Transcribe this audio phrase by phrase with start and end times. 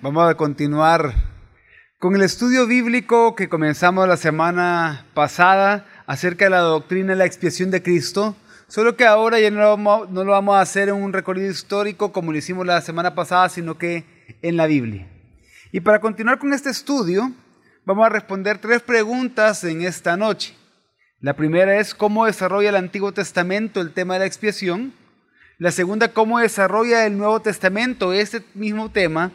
[0.00, 1.12] Vamos a continuar
[1.98, 7.24] con el estudio bíblico que comenzamos la semana pasada acerca de la doctrina de la
[7.24, 8.36] expiación de Cristo,
[8.68, 11.50] solo que ahora ya no lo, vamos, no lo vamos a hacer en un recorrido
[11.50, 14.04] histórico como lo hicimos la semana pasada, sino que
[14.40, 15.08] en la Biblia.
[15.72, 17.32] Y para continuar con este estudio,
[17.84, 20.54] vamos a responder tres preguntas en esta noche.
[21.20, 24.92] La primera es cómo desarrolla el Antiguo Testamento el tema de la expiación.
[25.58, 29.32] La segunda, cómo desarrolla el Nuevo Testamento este mismo tema.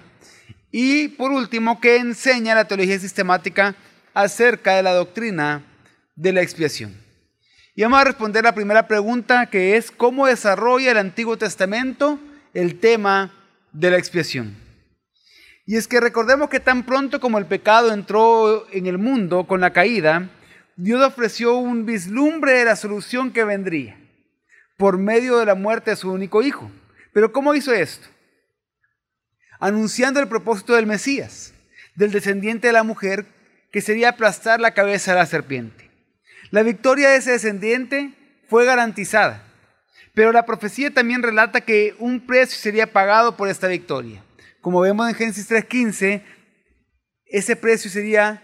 [0.76, 3.76] Y por último, qué enseña la teología sistemática
[4.16, 5.62] acerca de la doctrina
[6.16, 6.98] de la expiación.
[7.76, 12.20] Y vamos a responder la primera pregunta, que es cómo desarrolla el Antiguo Testamento
[12.56, 13.32] el tema
[13.72, 14.58] de la expiación.
[15.68, 19.62] Y es que recordemos que tan pronto como el pecado entró en el mundo con
[19.62, 20.32] la caída,
[20.76, 23.96] Dios ofreció un vislumbre de la solución que vendría
[24.78, 26.72] por medio de la muerte de su único hijo.
[27.14, 28.08] Pero ¿cómo hizo esto?
[29.64, 31.54] Anunciando el propósito del Mesías,
[31.96, 33.26] del descendiente de la mujer,
[33.72, 35.90] que sería aplastar la cabeza de la serpiente.
[36.52, 38.12] La victoria de ese descendiente
[38.50, 39.42] fue garantizada,
[40.14, 44.22] pero la profecía también relata que un precio sería pagado por esta victoria.
[44.60, 46.22] Como vemos en Génesis 3.15,
[47.28, 48.44] ese precio sería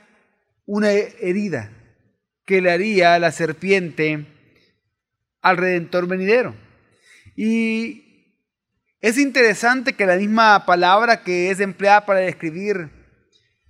[0.65, 1.69] una herida
[2.45, 4.25] que le haría la serpiente
[5.41, 6.55] al redentor venidero.
[7.35, 8.08] Y
[9.01, 12.89] es interesante que la misma palabra que es empleada para describir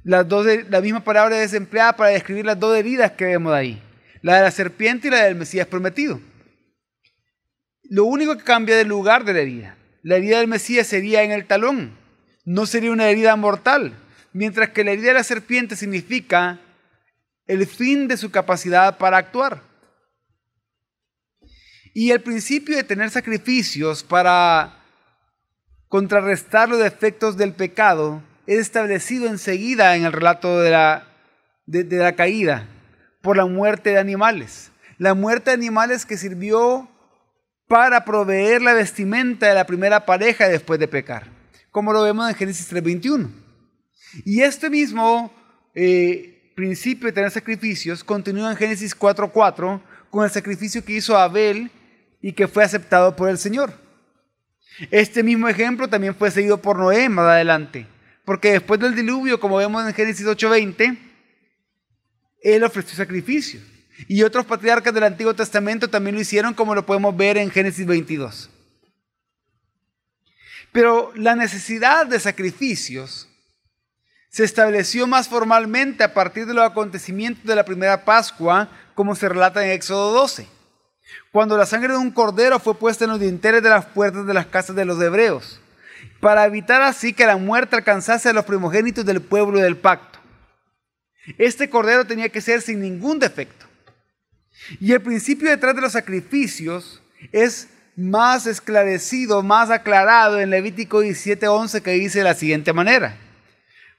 [0.04, 3.82] las dos, la misma palabra es empleada para describir las dos heridas que vemos ahí,
[4.22, 6.20] la de la serpiente y la del Mesías prometido.
[7.84, 9.76] Lo único que cambia del lugar de la herida.
[10.02, 11.98] La herida del Mesías sería en el talón,
[12.46, 13.94] no sería una herida mortal,
[14.34, 16.60] mientras que la herida de la serpiente significa
[17.46, 19.62] el fin de su capacidad para actuar.
[21.94, 24.79] Y el principio de tener sacrificios para
[25.90, 31.08] contrarrestar los efectos del pecado es establecido enseguida en el relato de la,
[31.66, 32.68] de, la caída
[33.22, 34.72] por la muerte de animales.
[34.98, 36.88] La muerte de animales que sirvió
[37.68, 41.28] para proveer la vestimenta de la primera pareja después de pecar,
[41.72, 43.30] como lo vemos en Génesis 3.21.
[44.26, 45.32] Y este mismo
[45.76, 51.72] eh, principio de tener sacrificios continúa en Génesis 4.4 con el sacrificio que hizo Abel
[52.22, 53.89] y que fue aceptado por el Señor.
[54.92, 57.88] Este mismo ejemplo también fue seguido por Noé más adelante,
[58.26, 60.98] porque después del diluvio, como vemos en Génesis 8:20,
[62.42, 63.60] él ofreció sacrificio.
[64.08, 67.86] Y otros patriarcas del Antiguo Testamento también lo hicieron, como lo podemos ver en Génesis
[67.86, 68.50] 22.
[70.72, 73.28] Pero la necesidad de sacrificios
[74.30, 79.28] se estableció más formalmente a partir de los acontecimientos de la primera Pascua, como se
[79.28, 80.59] relata en Éxodo 12
[81.32, 84.34] cuando la sangre de un cordero fue puesta en los dinteles de las puertas de
[84.34, 85.62] las casas de los hebreos,
[86.20, 90.20] para evitar así que la muerte alcanzase a los primogénitos del pueblo del pacto.
[91.38, 93.66] Este cordero tenía que ser sin ningún defecto.
[94.80, 101.82] Y el principio detrás de los sacrificios es más esclarecido, más aclarado en Levítico 17:11
[101.82, 103.18] que dice de la siguiente manera: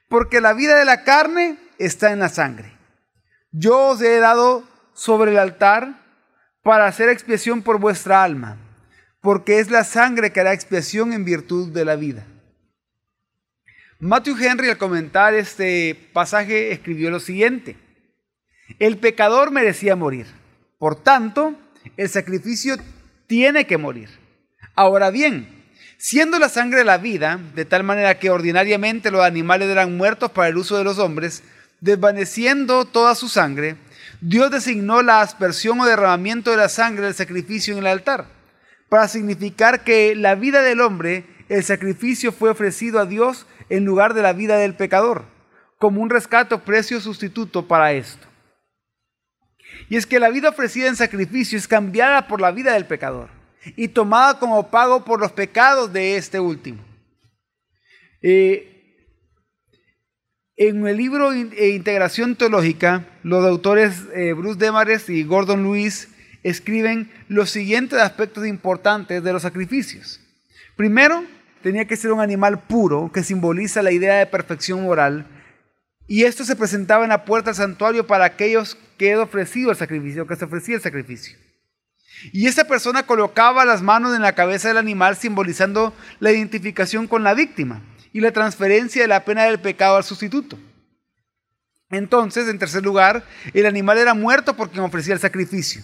[0.08, 2.72] Porque la vida de la carne está en la sangre.
[3.52, 5.99] Yo os he dado sobre el altar
[6.62, 8.58] para hacer expiación por vuestra alma,
[9.20, 12.26] porque es la sangre que hará expiación en virtud de la vida.
[13.98, 17.76] Matthew Henry al comentar este pasaje escribió lo siguiente,
[18.78, 20.26] el pecador merecía morir,
[20.78, 21.54] por tanto,
[21.96, 22.76] el sacrificio
[23.26, 24.08] tiene que morir.
[24.74, 25.48] Ahora bien,
[25.98, 30.48] siendo la sangre la vida, de tal manera que ordinariamente los animales eran muertos para
[30.48, 31.42] el uso de los hombres,
[31.80, 33.76] desvaneciendo toda su sangre,
[34.20, 38.26] Dios designó la aspersión o derramamiento de la sangre del sacrificio en el altar,
[38.88, 44.14] para significar que la vida del hombre, el sacrificio fue ofrecido a Dios en lugar
[44.14, 45.24] de la vida del pecador,
[45.78, 48.26] como un rescate o precio sustituto para esto.
[49.88, 53.30] Y es que la vida ofrecida en sacrificio es cambiada por la vida del pecador
[53.76, 56.82] y tomada como pago por los pecados de este último.
[58.22, 58.69] Eh,
[60.60, 66.08] en el libro eh, Integración Teológica, los autores eh, Bruce Demares y Gordon Lewis
[66.42, 70.20] escriben los siguientes aspectos importantes de los sacrificios.
[70.76, 71.24] Primero,
[71.62, 75.26] tenía que ser un animal puro, que simboliza la idea de perfección moral,
[76.06, 79.78] y esto se presentaba en la puerta del santuario para aquellos que han ofrecido el
[79.78, 81.38] sacrificio, que se ofrecía el sacrificio.
[82.34, 87.24] Y esa persona colocaba las manos en la cabeza del animal simbolizando la identificación con
[87.24, 87.80] la víctima
[88.12, 90.58] y la transferencia de la pena del pecado al sustituto.
[91.90, 95.82] Entonces, en tercer lugar, el animal era muerto por quien ofrecía el sacrificio,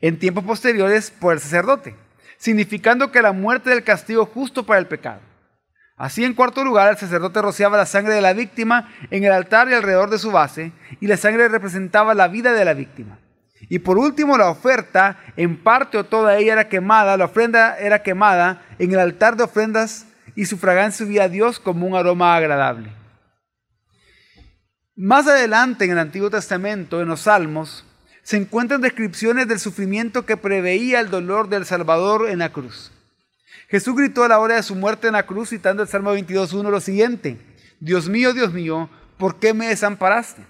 [0.00, 1.96] en tiempos posteriores por el sacerdote,
[2.36, 5.20] significando que la muerte del castigo justo para el pecado.
[5.96, 9.68] Así, en cuarto lugar, el sacerdote rociaba la sangre de la víctima en el altar
[9.68, 13.18] y alrededor de su base, y la sangre representaba la vida de la víctima.
[13.68, 18.02] Y por último, la oferta, en parte o toda ella era quemada, la ofrenda era
[18.02, 22.36] quemada en el altar de ofrendas y su fragancia subía a Dios como un aroma
[22.36, 22.92] agradable.
[24.94, 27.84] Más adelante en el Antiguo Testamento, en los Salmos,
[28.22, 32.92] se encuentran descripciones del sufrimiento que preveía el dolor del Salvador en la cruz.
[33.68, 36.70] Jesús gritó a la hora de su muerte en la cruz, citando el Salmo 22.1
[36.70, 37.38] lo siguiente,
[37.80, 38.88] Dios mío, Dios mío,
[39.18, 40.44] ¿por qué me desamparaste?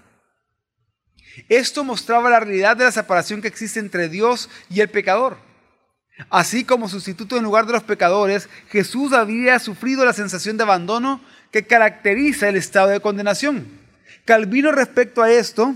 [1.49, 5.37] Esto mostraba la realidad de la separación que existe entre Dios y el pecador.
[6.29, 11.21] Así como sustituto en lugar de los pecadores, Jesús había sufrido la sensación de abandono
[11.51, 13.67] que caracteriza el estado de condenación.
[14.25, 15.75] Calvino respecto a esto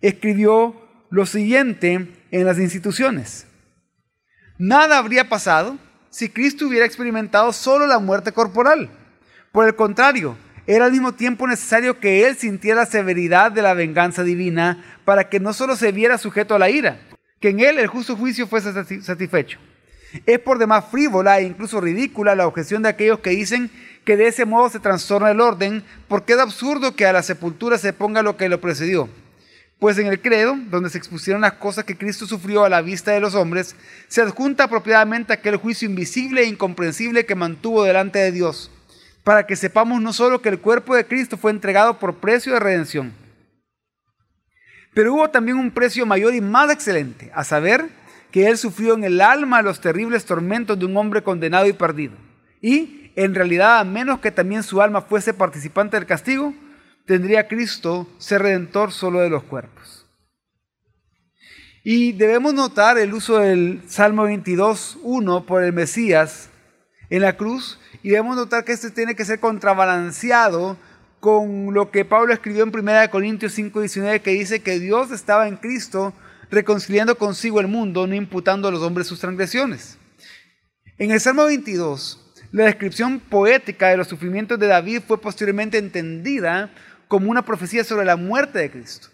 [0.00, 0.74] escribió
[1.10, 3.46] lo siguiente en las instituciones.
[4.58, 5.78] Nada habría pasado
[6.10, 8.90] si Cristo hubiera experimentado solo la muerte corporal.
[9.50, 13.74] Por el contrario, era al mismo tiempo necesario que Él sintiera la severidad de la
[13.74, 17.00] venganza divina para que no solo se viera sujeto a la ira,
[17.42, 18.72] que en Él el justo juicio fuese
[19.02, 19.58] satisfecho.
[20.24, 23.70] Es por demás frívola e incluso ridícula la objeción de aquellos que dicen
[24.04, 27.76] que de ese modo se trastorna el orden, porque es absurdo que a la sepultura
[27.76, 29.08] se ponga lo que lo precedió
[29.82, 33.10] pues en el credo, donde se expusieron las cosas que Cristo sufrió a la vista
[33.10, 33.74] de los hombres,
[34.06, 38.70] se adjunta apropiadamente aquel juicio invisible e incomprensible que mantuvo delante de Dios,
[39.24, 42.60] para que sepamos no solo que el cuerpo de Cristo fue entregado por precio de
[42.60, 43.12] redención,
[44.94, 47.88] pero hubo también un precio mayor y más excelente, a saber,
[48.30, 52.14] que Él sufrió en el alma los terribles tormentos de un hombre condenado y perdido.
[52.60, 56.54] Y, en realidad, a menos que también su alma fuese participante del castigo,
[57.06, 60.06] tendría Cristo ser redentor solo de los cuerpos.
[61.84, 66.48] Y debemos notar el uso del Salmo 22, 1 por el Mesías
[67.10, 70.78] en la cruz, y debemos notar que este tiene que ser contrabalanceado
[71.22, 75.46] con lo que Pablo escribió en 1 Corintios 5, 19, que dice que Dios estaba
[75.46, 76.12] en Cristo
[76.50, 79.98] reconciliando consigo el mundo, no imputando a los hombres sus transgresiones.
[80.98, 86.72] En el Salmo 22, la descripción poética de los sufrimientos de David fue posteriormente entendida
[87.06, 89.06] como una profecía sobre la muerte de Cristo.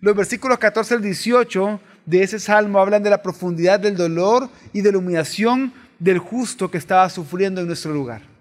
[0.00, 4.80] Los versículos 14 al 18 de ese salmo hablan de la profundidad del dolor y
[4.80, 8.33] de la humillación del justo que estaba sufriendo en nuestro lugar.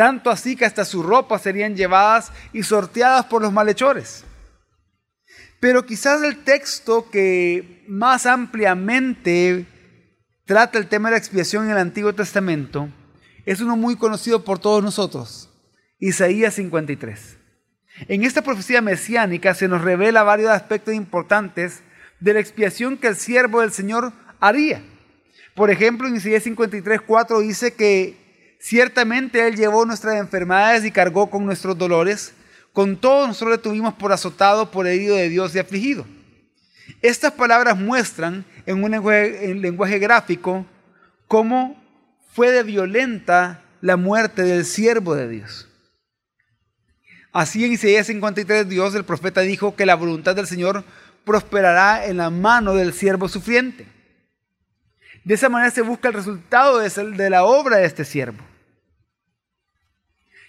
[0.00, 4.24] Tanto así que hasta sus ropas serían llevadas y sorteadas por los malhechores.
[5.60, 9.66] Pero quizás el texto que más ampliamente
[10.46, 12.88] trata el tema de la expiación en el Antiguo Testamento
[13.44, 15.50] es uno muy conocido por todos nosotros,
[15.98, 17.36] Isaías 53.
[18.08, 21.82] En esta profecía mesiánica se nos revela varios aspectos importantes
[22.20, 24.82] de la expiación que el siervo del Señor haría.
[25.54, 28.19] Por ejemplo, en Isaías 53, 4 dice que
[28.60, 32.34] ciertamente Él llevó nuestras enfermedades y cargó con nuestros dolores.
[32.72, 36.06] Con todo nosotros le tuvimos por azotado, por herido de Dios y afligido.
[37.02, 40.66] Estas palabras muestran en un lenguaje, en lenguaje gráfico
[41.26, 41.82] cómo
[42.32, 45.68] fue de violenta la muerte del siervo de Dios.
[47.32, 50.84] Así en Isaías 53 Dios, el profeta, dijo que la voluntad del Señor
[51.24, 53.86] prosperará en la mano del siervo sufriente.
[55.24, 58.49] De esa manera se busca el resultado de la obra de este siervo.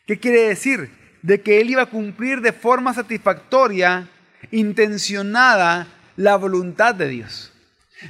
[0.07, 0.89] ¿Qué quiere decir?
[1.21, 4.07] De que él iba a cumplir de forma satisfactoria,
[4.51, 7.53] intencionada, la voluntad de Dios.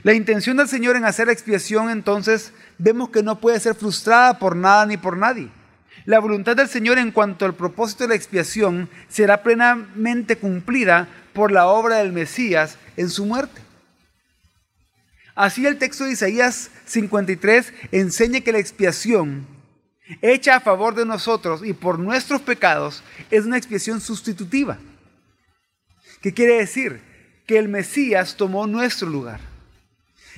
[0.04, 4.40] La intención del Señor en hacer la expiación entonces vemos que no puede ser frustrada
[4.40, 5.50] por nada ni por nadie.
[6.06, 11.52] La voluntad del Señor en cuanto al propósito de la expiación será plenamente cumplida por
[11.52, 13.62] la obra del Mesías en su muerte.
[15.36, 19.46] Así el texto de Isaías 53 enseña que la expiación
[20.22, 24.78] hecha a favor de nosotros y por nuestros pecados es una expiación sustitutiva.
[26.22, 27.02] ¿Qué quiere decir?
[27.48, 29.40] Que el Mesías tomó nuestro lugar.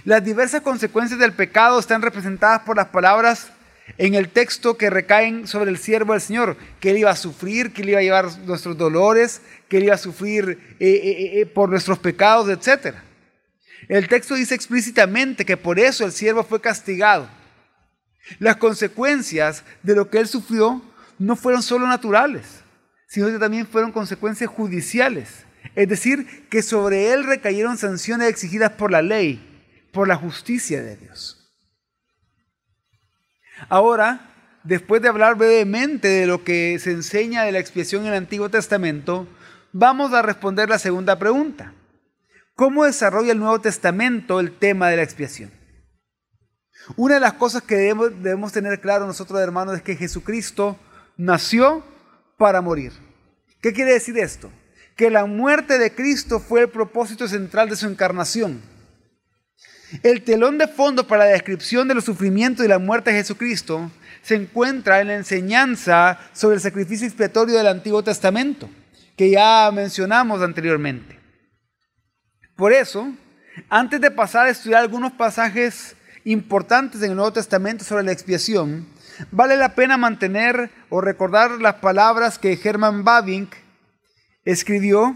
[0.06, 3.52] Las diversas consecuencias del pecado están representadas por las palabras
[3.98, 7.74] en el texto que recaen sobre el siervo del Señor, que él iba a sufrir,
[7.74, 11.46] que él iba a llevar nuestros dolores, que él iba a sufrir eh, eh, eh,
[11.46, 12.96] por nuestros pecados, etc.
[13.88, 17.28] El texto dice explícitamente que por eso el siervo fue castigado.
[18.40, 20.82] Las consecuencias de lo que él sufrió
[21.20, 22.64] no fueron solo naturales,
[23.08, 25.46] sino que también fueron consecuencias judiciales.
[25.76, 29.42] Es decir, que sobre él recayeron sanciones exigidas por la ley,
[29.92, 31.40] por la justicia de Dios.
[33.70, 38.16] Ahora, después de hablar brevemente de lo que se enseña de la expiación en el
[38.16, 39.28] Antiguo Testamento,
[39.72, 41.74] vamos a responder la segunda pregunta.
[42.56, 45.52] ¿Cómo desarrolla el Nuevo Testamento el tema de la expiación?
[46.96, 50.78] Una de las cosas que debemos, tener claro nosotros hermanos es que Jesucristo
[51.18, 51.84] nació
[52.38, 52.92] para morir.
[53.62, 54.52] ¿Qué quiere decir esto?
[54.96, 58.62] Que la muerte de Cristo fue el propósito central de su encarnación.
[60.02, 63.92] El telón de fondo para la descripción de los sufrimientos y la muerte de Jesucristo
[64.22, 68.70] se encuentra en la enseñanza sobre el sacrificio expiatorio del Antiguo Testamento,
[69.16, 71.20] que ya mencionamos anteriormente.
[72.56, 73.12] Por eso,
[73.70, 75.96] antes de pasar a estudiar algunos pasajes
[76.26, 78.88] importantes en el Nuevo Testamento sobre la expiación,
[79.32, 83.54] vale la pena mantener o recordar las palabras que Hermann Babink
[84.46, 85.16] escribió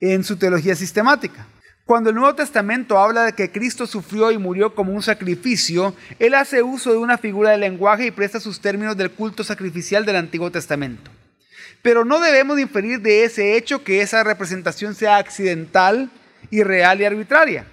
[0.00, 1.46] en su teología sistemática.
[1.86, 6.34] Cuando el Nuevo Testamento habla de que Cristo sufrió y murió como un sacrificio, él
[6.34, 10.16] hace uso de una figura de lenguaje y presta sus términos del culto sacrificial del
[10.16, 11.10] Antiguo Testamento.
[11.82, 16.10] Pero no debemos inferir de ese hecho que esa representación sea accidental,
[16.50, 17.66] irreal y arbitraria.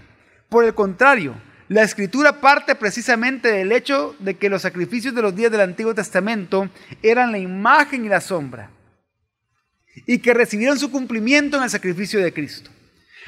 [0.50, 1.36] Por el contrario,
[1.72, 5.96] la escritura parte precisamente del hecho de que los sacrificios de los días del Antiguo
[5.96, 6.70] Testamento
[7.02, 8.70] eran la imagen y la sombra,
[10.06, 12.70] y que recibieron su cumplimiento en el sacrificio de Cristo.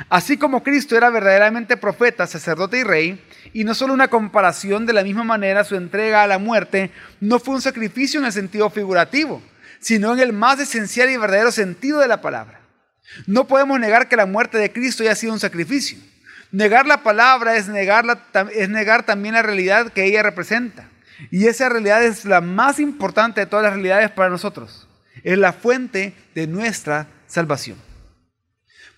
[0.10, 3.24] Así como Cristo era verdaderamente profeta, sacerdote y rey,
[3.54, 7.40] y no solo una comparación, de la misma manera su entrega a la muerte no
[7.40, 9.42] fue un sacrificio en el sentido figurativo,
[9.80, 12.60] sino en el más esencial y verdadero sentido de la palabra.
[13.26, 15.98] No podemos negar que la muerte de Cristo haya sido un sacrificio.
[16.54, 20.88] Negar la palabra es, es negar también la realidad que ella representa.
[21.32, 24.88] Y esa realidad es la más importante de todas las realidades para nosotros.
[25.24, 27.80] Es la fuente de nuestra salvación.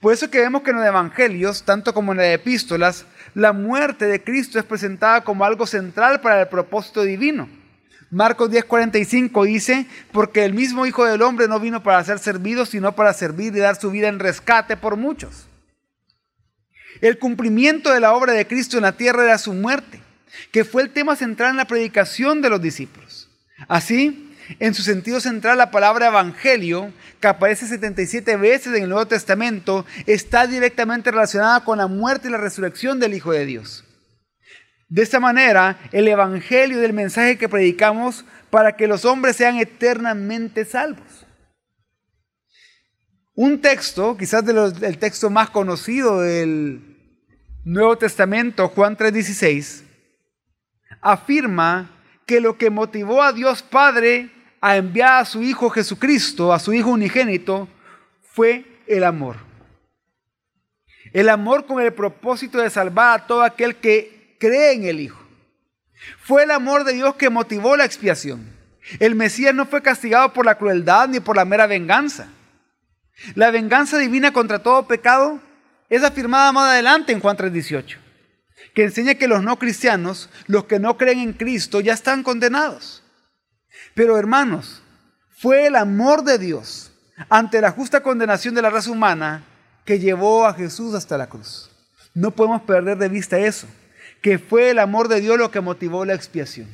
[0.02, 4.06] Por eso que vemos que en los evangelios, tanto como en las epístolas, la muerte
[4.06, 7.48] de Cristo es presentada como algo central para el propósito divino.
[8.12, 12.98] Marcos 10:45 dice, porque el mismo Hijo del Hombre no vino para ser servido, sino
[12.98, 15.48] para servir y dar su vida en rescate por muchos.
[17.02, 20.00] El cumplimiento de la obra de Cristo en la tierra era su muerte,
[20.52, 23.30] que fue el tema central en la predicación de los discípulos.
[23.68, 29.08] Así, en su sentido central, la palabra evangelio, que aparece 77 veces en el Nuevo
[29.08, 33.84] Testamento, está directamente relacionada con la muerte y la resurrección del Hijo de Dios.
[34.88, 40.64] De esta manera, el evangelio del mensaje que predicamos para que los hombres sean eternamente
[40.64, 41.25] salvos.
[43.36, 46.96] Un texto, quizás el texto más conocido del
[47.66, 49.84] Nuevo Testamento, Juan 3:16,
[51.02, 51.92] afirma
[52.26, 54.30] que lo que motivó a Dios Padre
[54.62, 57.68] a enviar a su Hijo Jesucristo, a su Hijo unigénito,
[58.22, 59.36] fue el amor.
[61.12, 65.22] El amor con el propósito de salvar a todo aquel que cree en el Hijo.
[66.20, 68.50] Fue el amor de Dios que motivó la expiación.
[69.00, 72.30] El Mesías no fue castigado por la crueldad ni por la mera venganza.
[73.36, 75.40] La venganza divina contra todo pecado
[75.90, 77.98] es afirmada más adelante en Juan 3:18,
[78.74, 83.04] que enseña que los no cristianos, los que no creen en Cristo, ya están condenados.
[83.94, 84.82] Pero hermanos,
[85.38, 86.92] fue el amor de Dios
[87.30, 89.44] ante la justa condenación de la raza humana
[89.86, 91.70] que llevó a Jesús hasta la cruz.
[92.14, 93.68] No podemos perder de vista eso,
[94.22, 96.68] que fue el amor de Dios lo que motivó la expiación.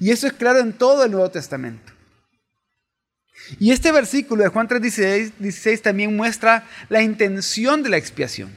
[0.00, 1.92] Y eso es claro en todo el Nuevo Testamento.
[3.58, 8.54] Y este versículo de Juan 3:16 también muestra la intención de la expiación.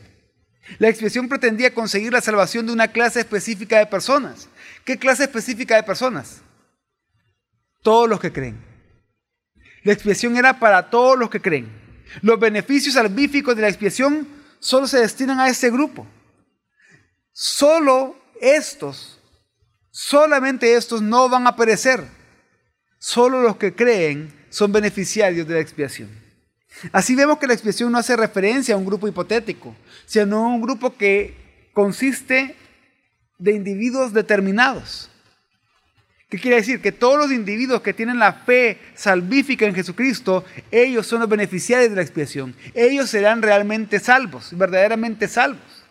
[0.78, 4.50] La expiación pretendía conseguir la salvación de una clase específica de personas.
[4.86, 6.42] ¿Qué clase específica de personas?
[7.82, 8.64] Todos los que creen.
[9.84, 11.72] La expiación era para todos los que creen.
[12.22, 14.28] Los beneficios salvíficos de la expiación
[14.60, 16.06] solo se destinan a ese grupo.
[17.32, 19.20] Solo estos,
[19.92, 22.04] solamente estos no van a perecer.
[23.00, 26.10] Solo los que creen son beneficiarios de la expiación.
[26.92, 29.76] Así vemos que la expiación no hace referencia a un grupo hipotético,
[30.06, 32.56] sino a un grupo que consiste
[33.38, 35.10] de individuos determinados.
[36.30, 36.80] ¿Qué quiere decir?
[36.80, 41.90] Que todos los individuos que tienen la fe salvífica en Jesucristo, ellos son los beneficiarios
[41.90, 42.56] de la expiación.
[42.76, 45.84] Ellos serán realmente salvos, verdaderamente salvos.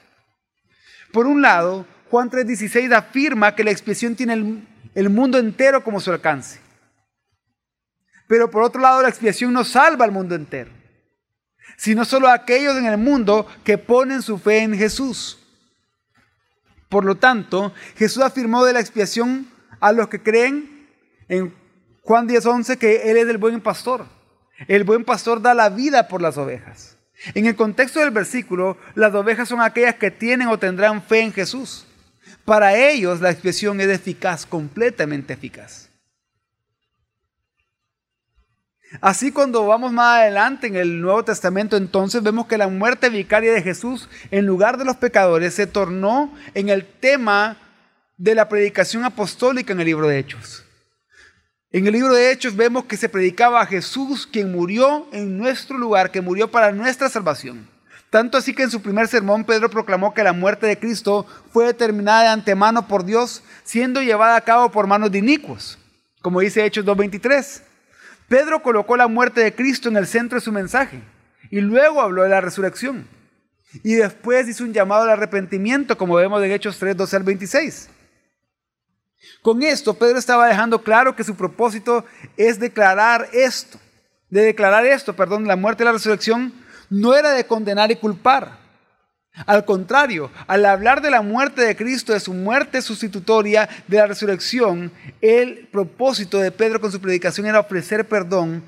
[1.12, 4.62] Por un lado, Juan 3:16 afirma que la expiación tiene el,
[4.94, 6.60] el mundo entero como su alcance.
[8.28, 10.70] Pero por otro lado, la expiación no salva al mundo entero,
[11.76, 15.38] sino solo a aquellos en el mundo que ponen su fe en Jesús.
[16.88, 19.48] Por lo tanto, Jesús afirmó de la expiación
[19.80, 20.88] a los que creen
[21.28, 21.54] en
[22.02, 24.06] Juan 10:11 que Él es el buen pastor.
[24.66, 26.96] El buen pastor da la vida por las ovejas.
[27.34, 31.32] En el contexto del versículo, las ovejas son aquellas que tienen o tendrán fe en
[31.32, 31.86] Jesús.
[32.44, 35.87] Para ellos la expiación es eficaz, completamente eficaz.
[39.00, 43.52] Así cuando vamos más adelante en el Nuevo Testamento, entonces vemos que la muerte vicaria
[43.52, 47.58] de Jesús en lugar de los pecadores se tornó en el tema
[48.16, 50.64] de la predicación apostólica en el libro de Hechos.
[51.70, 55.76] En el libro de Hechos vemos que se predicaba a Jesús, quien murió en nuestro
[55.76, 57.68] lugar, que murió para nuestra salvación.
[58.08, 61.66] Tanto así que en su primer sermón Pedro proclamó que la muerte de Cristo fue
[61.66, 65.78] determinada de antemano por Dios, siendo llevada a cabo por manos de inicuos,
[66.22, 67.67] como dice Hechos 2.23.
[68.28, 71.00] Pedro colocó la muerte de Cristo en el centro de su mensaje
[71.50, 73.08] y luego habló de la resurrección.
[73.82, 77.90] Y después hizo un llamado al arrepentimiento, como vemos en Hechos 3, 12 al 26.
[79.42, 82.04] Con esto, Pedro estaba dejando claro que su propósito
[82.36, 83.78] es declarar esto,
[84.30, 86.52] de declarar esto, perdón, la muerte y la resurrección,
[86.90, 88.57] no era de condenar y culpar.
[89.46, 94.06] Al contrario, al hablar de la muerte de Cristo, de su muerte sustitutoria, de la
[94.06, 98.64] resurrección, el propósito de Pedro con su predicación era ofrecer perdón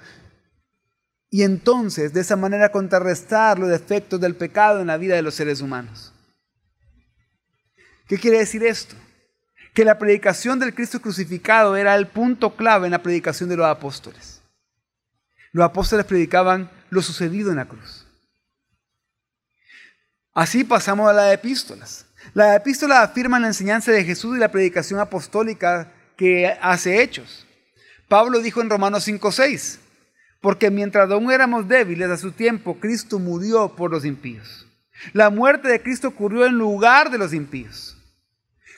[1.31, 5.35] y entonces de esa manera contrarrestar los defectos del pecado en la vida de los
[5.35, 6.13] seres humanos.
[8.09, 8.97] ¿Qué quiere decir esto?
[9.75, 13.67] que la predicación del Cristo crucificado era el punto clave en la predicación de los
[13.67, 14.43] apóstoles.
[15.53, 18.00] Los apóstoles predicaban lo sucedido en la cruz.
[20.35, 22.07] Así pasamos a las epístolas.
[22.35, 27.47] Las epístolas afirman la enseñanza de Jesús y la predicación apostólica que hace hechos.
[28.09, 29.79] Pablo dijo en Romanos 5:6,
[30.41, 34.67] porque mientras aún éramos débiles a su tiempo, Cristo murió por los impíos.
[35.13, 37.97] La muerte de Cristo ocurrió en lugar de los impíos.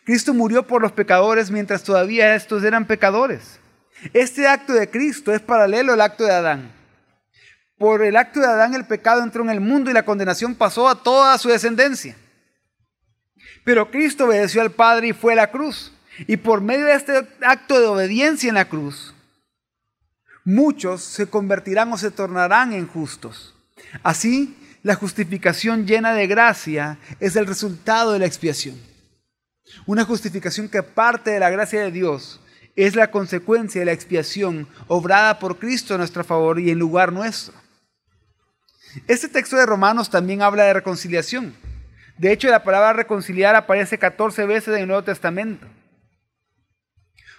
[0.05, 3.61] Cristo murió por los pecadores mientras todavía estos eran pecadores.
[4.13, 6.82] Este acto de Cristo es paralelo al acto de Adán.
[7.83, 10.89] Por el acto de Adán el pecado entró en el mundo y la condenación pasó
[10.89, 12.17] a toda su descendencia.
[13.65, 15.93] Pero Cristo obedeció al Padre y fue a la cruz.
[16.29, 19.17] Y por medio de este acto de obediencia en la cruz,
[20.45, 23.57] muchos se convertirán o se tornarán en justos.
[24.05, 28.81] Así, la justificación llena de gracia es el resultado de la expiación.
[29.87, 32.39] Una justificación que parte de la gracia de Dios
[32.77, 37.13] es la consecuencia de la expiación obrada por Cristo a nuestro favor y en lugar
[37.13, 37.61] nuestro.
[39.09, 41.55] Este texto de Romanos también habla de reconciliación.
[42.19, 45.67] De hecho, la palabra reconciliar aparece 14 veces en el Nuevo Testamento.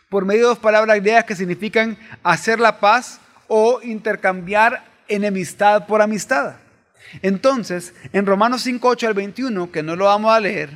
[0.09, 6.01] Por medio de dos palabras griegas que significan hacer la paz o intercambiar enemistad por
[6.01, 6.55] amistad.
[7.21, 10.71] Entonces, en Romanos 5, 8 al 21, que no lo vamos a leer,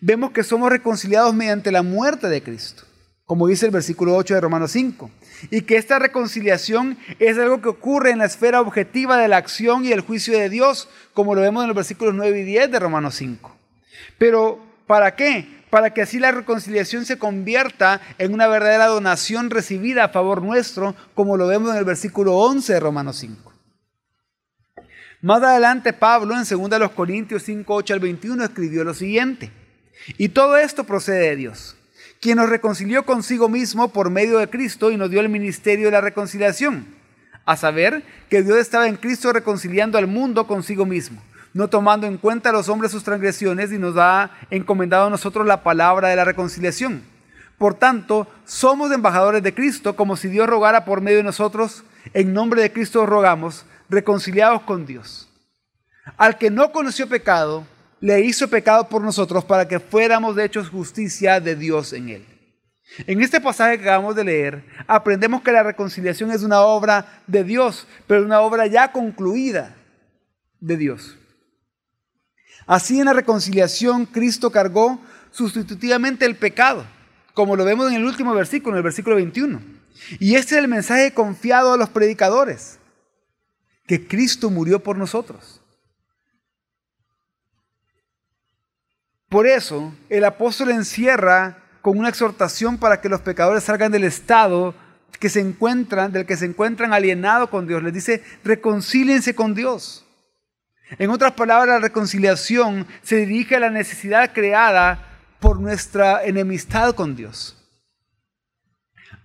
[0.00, 2.84] vemos que somos reconciliados mediante la muerte de Cristo,
[3.30, 5.08] como dice el versículo 8 de Romanos 5,
[5.52, 9.84] y que esta reconciliación es algo que ocurre en la esfera objetiva de la acción
[9.84, 12.80] y el juicio de Dios, como lo vemos en los versículos 9 y 10 de
[12.80, 13.56] Romanos 5.
[14.18, 15.46] Pero, ¿para qué?
[15.70, 20.96] Para que así la reconciliación se convierta en una verdadera donación recibida a favor nuestro,
[21.14, 23.52] como lo vemos en el versículo 11 de Romanos 5.
[25.22, 29.52] Más adelante Pablo en 2 Corintios 5, 8 al 21 escribió lo siguiente.
[30.18, 31.76] Y todo esto procede de Dios,
[32.20, 35.92] quien nos reconcilió consigo mismo por medio de Cristo y nos dio el ministerio de
[35.92, 36.86] la reconciliación,
[37.46, 41.22] a saber que Dios estaba en Cristo reconciliando al mundo consigo mismo,
[41.54, 45.46] no tomando en cuenta a los hombres sus transgresiones y nos ha encomendado a nosotros
[45.46, 47.02] la palabra de la reconciliación.
[47.56, 52.32] Por tanto, somos embajadores de Cristo, como si Dios rogara por medio de nosotros, en
[52.32, 55.28] nombre de Cristo rogamos, reconciliados con Dios.
[56.16, 57.66] Al que no conoció pecado,
[58.00, 62.26] le hizo pecado por nosotros para que fuéramos de hechos justicia de Dios en él.
[63.06, 67.44] En este pasaje que acabamos de leer, aprendemos que la reconciliación es una obra de
[67.44, 69.76] Dios, pero una obra ya concluida
[70.58, 71.16] de Dios.
[72.66, 76.84] Así en la reconciliación Cristo cargó sustitutivamente el pecado,
[77.34, 79.60] como lo vemos en el último versículo, en el versículo 21.
[80.18, 82.78] Y este es el mensaje confiado a los predicadores,
[83.86, 85.59] que Cristo murió por nosotros.
[89.30, 94.74] Por eso, el apóstol encierra con una exhortación para que los pecadores salgan del estado
[95.20, 97.80] que se encuentran, del que se encuentran alienados con Dios.
[97.80, 100.04] Les dice, reconcíliense con Dios.
[100.98, 105.06] En otras palabras, la reconciliación se dirige a la necesidad creada
[105.38, 107.56] por nuestra enemistad con Dios.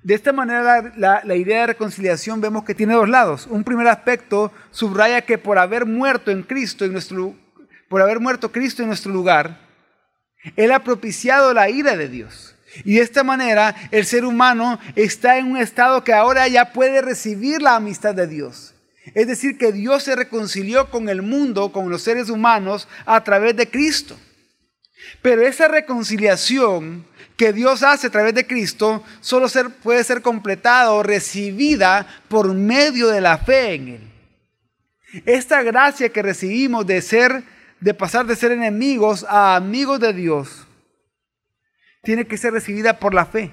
[0.03, 3.47] De esta manera, la, la, idea de reconciliación vemos que tiene dos lados.
[3.49, 7.33] Un primer aspecto subraya que por haber muerto en Cristo, en nuestro,
[7.89, 9.64] por haber muerto Cristo en nuestro lugar,
[10.55, 12.55] él ha propiciado la ira de Dios.
[12.83, 17.01] Y de esta manera el ser humano está en un estado que ahora ya puede
[17.01, 18.73] recibir la amistad de Dios.
[19.13, 23.55] Es decir, que Dios se reconcilió con el mundo, con los seres humanos, a través
[23.55, 24.17] de Cristo.
[25.21, 27.05] Pero esa reconciliación
[27.37, 29.47] que Dios hace a través de Cristo solo
[29.83, 34.11] puede ser completada o recibida por medio de la fe en Él.
[35.25, 37.43] Esta gracia que recibimos de ser
[37.79, 40.67] de pasar de ser enemigos a amigos de Dios,
[42.03, 43.51] tiene que ser recibida por la fe.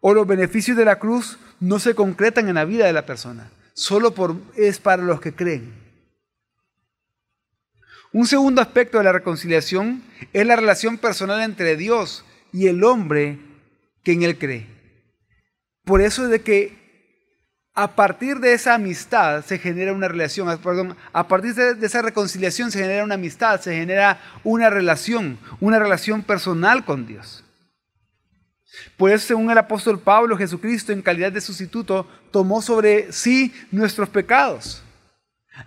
[0.00, 3.50] O los beneficios de la cruz no se concretan en la vida de la persona,
[3.74, 5.74] solo por, es para los que creen.
[8.12, 13.38] Un segundo aspecto de la reconciliación es la relación personal entre Dios y el hombre
[14.02, 14.66] que en él cree.
[15.84, 16.79] Por eso es de que
[17.82, 22.70] a partir de esa amistad se genera una relación, perdón, a partir de esa reconciliación
[22.70, 27.42] se genera una amistad, se genera una relación, una relación personal con Dios.
[28.98, 34.10] Por eso, según el apóstol Pablo, Jesucristo, en calidad de sustituto, tomó sobre sí nuestros
[34.10, 34.82] pecados.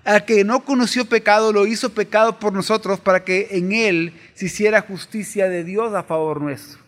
[0.04, 4.46] Al que no conoció pecado, lo hizo pecado por nosotros para que en él se
[4.46, 6.80] hiciera justicia de Dios a favor nuestro.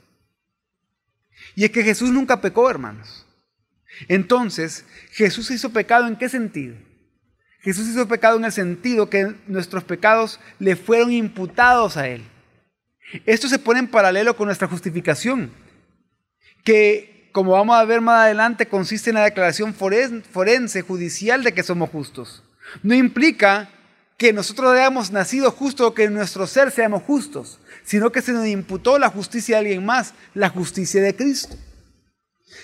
[1.55, 3.24] Y es que Jesús nunca pecó, hermanos.
[4.07, 6.75] Entonces, Jesús hizo pecado en qué sentido?
[7.61, 12.23] Jesús hizo pecado en el sentido que nuestros pecados le fueron imputados a Él.
[13.25, 15.51] Esto se pone en paralelo con nuestra justificación,
[16.63, 21.63] que como vamos a ver más adelante consiste en la declaración forense, judicial de que
[21.63, 22.43] somos justos.
[22.81, 23.69] No implica
[24.17, 28.31] que nosotros hayamos nacido justos o que en nuestro ser seamos justos, sino que se
[28.31, 31.57] nos imputó la justicia de alguien más, la justicia de Cristo.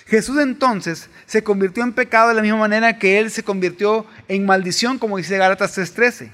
[0.06, 4.44] Jesús entonces se convirtió en pecado de la misma manera que Él se convirtió en
[4.44, 6.30] maldición, como dice Gálatas 3:13.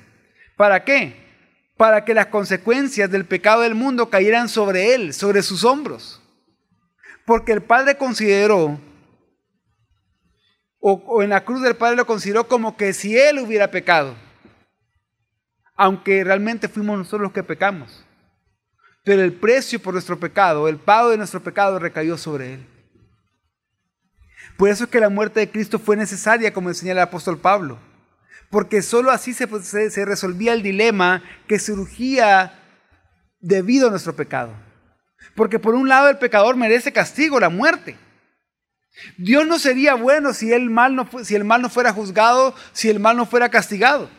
[0.56, 1.16] ¿Para qué?
[1.76, 6.20] Para que las consecuencias del pecado del mundo cayeran sobre Él, sobre sus hombros.
[7.24, 8.80] Porque el Padre consideró,
[10.80, 14.16] o, o en la cruz del Padre lo consideró como que si Él hubiera pecado,
[15.76, 18.04] aunque realmente fuimos nosotros los que pecamos.
[19.04, 22.77] Pero el precio por nuestro pecado, el pago de nuestro pecado recayó sobre Él.
[24.58, 27.78] Por eso es que la muerte de Cristo fue necesaria, como enseña el apóstol Pablo.
[28.50, 32.58] Porque sólo así se, resolvía el dilema que surgía
[33.38, 34.52] debido a nuestro pecado.
[35.36, 37.96] Porque por un lado el pecador merece castigo, la muerte.
[39.16, 42.90] Dios no sería bueno si el mal no, si el mal no fuera juzgado, si
[42.90, 44.10] el mal no fuera castigado.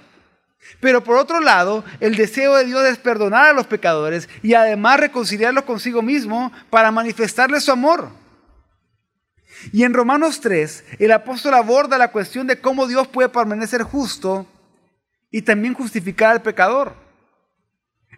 [0.80, 5.02] Pero por otro lado, el deseo de Dios es perdonar a los pecadores y además
[5.02, 8.19] reconciliarlos consigo mismo para manifestarles su amor.
[9.72, 14.48] Y en Romanos 3, el apóstol aborda la cuestión de cómo Dios puede permanecer justo
[15.32, 16.94] y también justificar al pecador.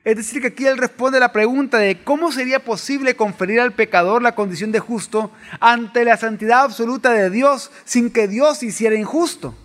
[0.03, 4.21] Es decir, que aquí él responde la pregunta de cómo sería posible conferir al pecador
[4.21, 9.55] la condición de justo ante la santidad absoluta de Dios sin que Dios hiciera injusto.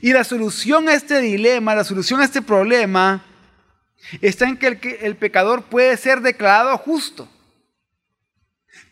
[0.00, 3.24] Y la solución a este dilema, la solución a este problema,
[4.20, 7.28] está en que el, que el pecador puede ser declarado justo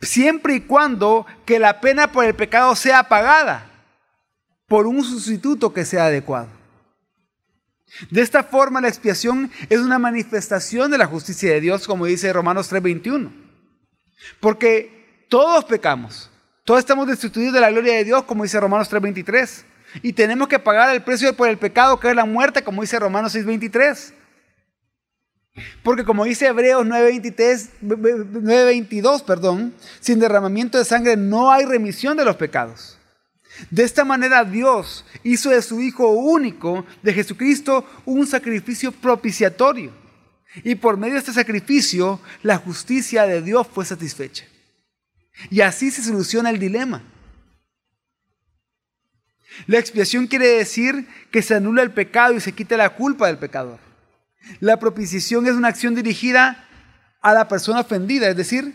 [0.03, 3.71] siempre y cuando que la pena por el pecado sea pagada
[4.67, 6.49] por un sustituto que sea adecuado.
[8.11, 12.33] De esta forma la expiación es una manifestación de la justicia de Dios, como dice
[12.33, 13.31] Romanos 3:21.
[14.41, 16.31] Porque todos pecamos,
[16.65, 19.65] todos estamos destituidos de la gloria de Dios, como dice Romanos 3:23.
[20.03, 22.99] Y tenemos que pagar el precio por el pecado, que es la muerte, como dice
[22.99, 24.15] Romanos 6:23.
[25.83, 32.37] Porque como dice Hebreos 9:22, perdón, sin derramamiento de sangre no hay remisión de los
[32.37, 32.99] pecados.
[33.71, 39.93] De esta manera Dios hizo de su Hijo único, de Jesucristo, un sacrificio propiciatorio.
[40.65, 44.47] Y por medio de este sacrificio, la justicia de Dios fue satisfecha.
[45.51, 47.03] Y así se soluciona el dilema.
[49.67, 53.39] La expiación quiere decir que se anula el pecado y se quita la culpa del
[53.39, 53.92] pecador.
[54.61, 56.65] La propiciación es una acción dirigida
[57.21, 58.75] a la persona ofendida, es decir,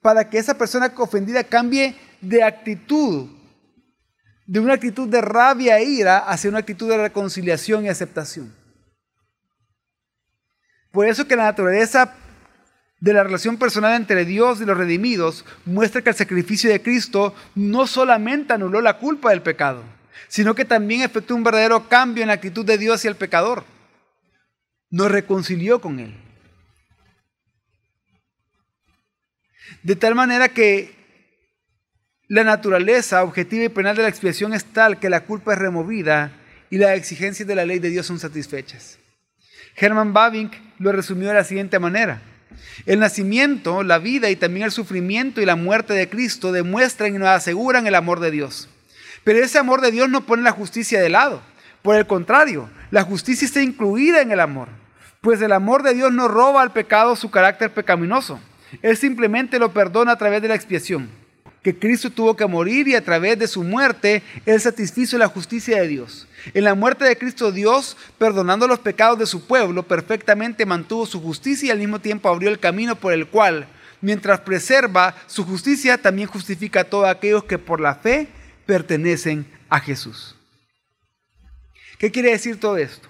[0.00, 3.28] para que esa persona ofendida cambie de actitud,
[4.46, 8.54] de una actitud de rabia e ira hacia una actitud de reconciliación y aceptación.
[10.92, 12.14] Por eso que la naturaleza
[13.00, 17.34] de la relación personal entre Dios y los redimidos muestra que el sacrificio de Cristo
[17.54, 19.82] no solamente anuló la culpa del pecado,
[20.28, 23.64] sino que también efectuó un verdadero cambio en la actitud de Dios y el pecador
[24.90, 26.14] nos reconcilió con Él.
[29.82, 30.96] De tal manera que
[32.28, 36.32] la naturaleza objetiva y penal de la expiación es tal que la culpa es removida
[36.70, 38.98] y las exigencias de la ley de Dios son satisfechas.
[39.76, 42.20] Herman Babink lo resumió de la siguiente manera.
[42.86, 47.18] El nacimiento, la vida y también el sufrimiento y la muerte de Cristo demuestran y
[47.18, 48.68] nos aseguran el amor de Dios.
[49.24, 51.42] Pero ese amor de Dios no pone la justicia de lado.
[51.88, 54.68] Por el contrario, la justicia está incluida en el amor,
[55.22, 58.38] pues el amor de Dios no roba al pecado su carácter pecaminoso.
[58.82, 61.08] Él simplemente lo perdona a través de la expiación.
[61.62, 65.80] que Cristo tuvo que morir y a través de su muerte Él satisfizo la justicia
[65.80, 66.28] de Dios.
[66.52, 71.22] En la muerte de Cristo Dios, perdonando los pecados de su pueblo, perfectamente mantuvo su
[71.22, 73.66] justicia y al mismo tiempo abrió el camino por el cual,
[74.02, 78.28] mientras preserva su justicia, también justifica a todos aquellos que por la fe
[78.66, 80.37] pertenecen a Jesús.
[81.98, 83.08] ¿Qué quiere decir todo esto?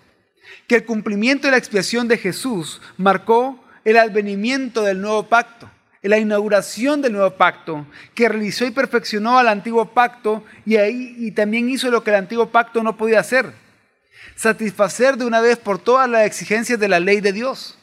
[0.66, 5.70] Que el cumplimiento de la expiación de Jesús marcó el advenimiento del nuevo pacto
[6.08, 11.32] la inauguración del nuevo pacto, que realizó y perfeccionó al antiguo pacto y, ahí, y
[11.32, 13.52] también hizo lo que el antiguo pacto no podía hacer,
[14.34, 17.78] satisfacer de una vez por todas las exigencias de la ley de Dios.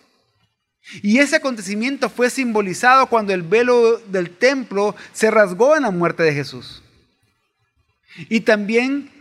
[1.02, 6.24] Y ese acontecimiento fue simbolizado cuando el velo del templo se rasgó en la muerte
[6.24, 6.84] de Jesús.
[8.30, 9.12] Y también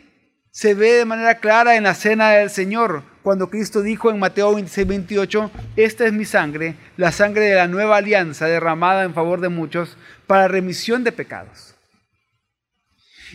[0.54, 4.54] se ve de manera clara en la cena del Señor, cuando Cristo dijo en Mateo
[4.54, 9.40] 26, 28, esta es mi sangre, la sangre de la nueva alianza derramada en favor
[9.40, 9.96] de muchos
[10.28, 11.74] para remisión de pecados.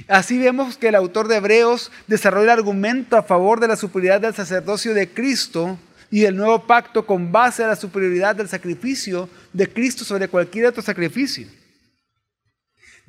[0.08, 4.21] Así vemos que el autor de Hebreos desarrolla el argumento a favor de la superioridad
[4.21, 5.77] del sacerdocio de Cristo
[6.10, 10.67] y del nuevo pacto con base a la superioridad del sacrificio de Cristo sobre cualquier
[10.67, 11.47] otro sacrificio.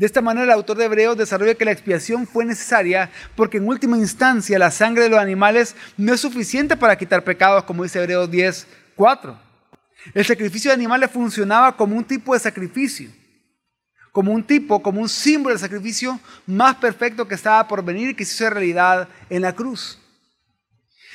[0.01, 3.69] De esta manera el autor de Hebreos desarrolla que la expiación fue necesaria porque en
[3.69, 7.99] última instancia la sangre de los animales no es suficiente para quitar pecados, como dice
[7.99, 9.39] Hebreos 10, 4.
[10.15, 13.11] El sacrificio de animales funcionaba como un tipo de sacrificio,
[14.11, 18.15] como un tipo, como un símbolo de sacrificio más perfecto que estaba por venir y
[18.15, 19.99] que se hizo realidad en la cruz.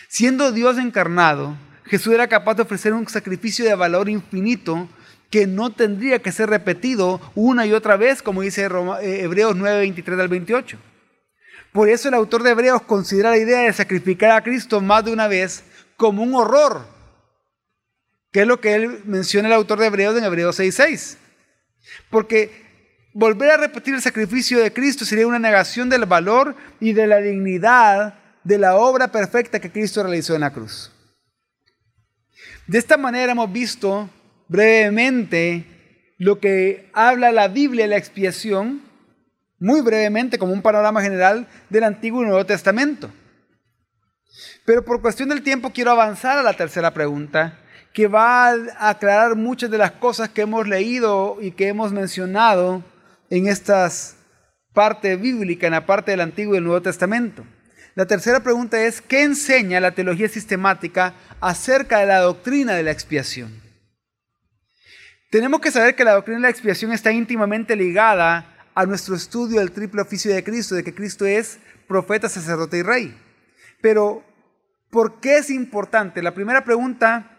[0.10, 4.88] Siendo Dios encarnado, Jesús era capaz de ofrecer un sacrificio de valor infinito
[5.36, 8.70] que no tendría que ser repetido una y otra vez, como dice
[9.02, 10.78] eh, Hebreos 9, 23 al 28.
[11.74, 15.12] Por eso el autor de Hebreos considera la idea de sacrificar a Cristo más de
[15.12, 15.66] una vez
[15.98, 16.88] como un horror,
[18.32, 21.18] que es lo que él menciona el autor de Hebreos en Hebreos 6.6.
[22.10, 22.64] Porque
[23.14, 27.18] volver a repetir el sacrificio de Cristo sería una negación del valor y de la
[27.18, 30.94] dignidad de la obra perfecta que Cristo realizó en la cruz.
[32.68, 34.10] De esta manera hemos visto
[34.48, 35.66] brevemente
[36.18, 38.82] lo que habla la Biblia de la expiación,
[39.60, 43.12] muy brevemente como un panorama general del Antiguo y Nuevo Testamento.
[44.66, 47.60] Pero por cuestión del tiempo quiero avanzar a la tercera pregunta,
[47.94, 52.84] que va a aclarar muchas de las cosas que hemos leído y que hemos mencionado
[53.30, 54.18] en estas
[54.74, 57.46] parte bíblica, en la parte del Antiguo y Nuevo Testamento.
[57.96, 62.92] La tercera pregunta es, ¿qué enseña la teología sistemática acerca de la doctrina de la
[62.92, 63.65] expiación?
[65.36, 69.60] Tenemos que saber que la doctrina de la expiación está íntimamente ligada a nuestro estudio
[69.60, 73.18] del triple oficio de Cristo, de que Cristo es profeta, sacerdote y rey.
[73.82, 74.24] Pero,
[74.90, 76.24] ¿por qué es importante?
[76.24, 77.38] La primera pregunta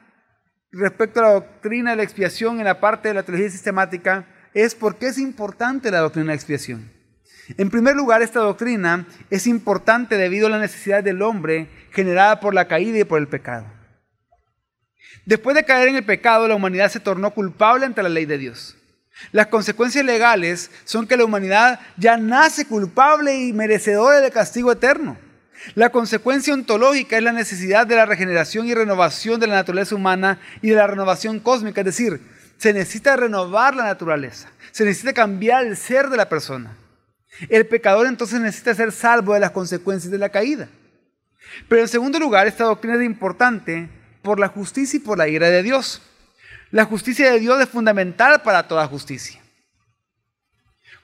[0.72, 4.74] respecto a la doctrina de la expiación en la parte de la teología sistemática es
[4.74, 6.92] ¿por qué es importante la doctrina de la expiación?
[7.56, 12.52] En primer lugar, esta doctrina es importante debido a la necesidad del hombre generada por
[12.52, 13.75] la caída y por el pecado.
[15.24, 18.38] Después de caer en el pecado, la humanidad se tornó culpable ante la ley de
[18.38, 18.76] Dios.
[19.32, 25.16] Las consecuencias legales son que la humanidad ya nace culpable y merecedora de castigo eterno.
[25.74, 30.38] La consecuencia ontológica es la necesidad de la regeneración y renovación de la naturaleza humana
[30.60, 32.20] y de la renovación cósmica, es decir,
[32.58, 36.76] se necesita renovar la naturaleza, se necesita cambiar el ser de la persona.
[37.48, 40.68] El pecador entonces necesita ser salvo de las consecuencias de la caída.
[41.68, 43.88] Pero en segundo lugar, esta doctrina es importante
[44.26, 46.02] por la justicia y por la ira de Dios.
[46.72, 49.40] La justicia de Dios es fundamental para toda justicia.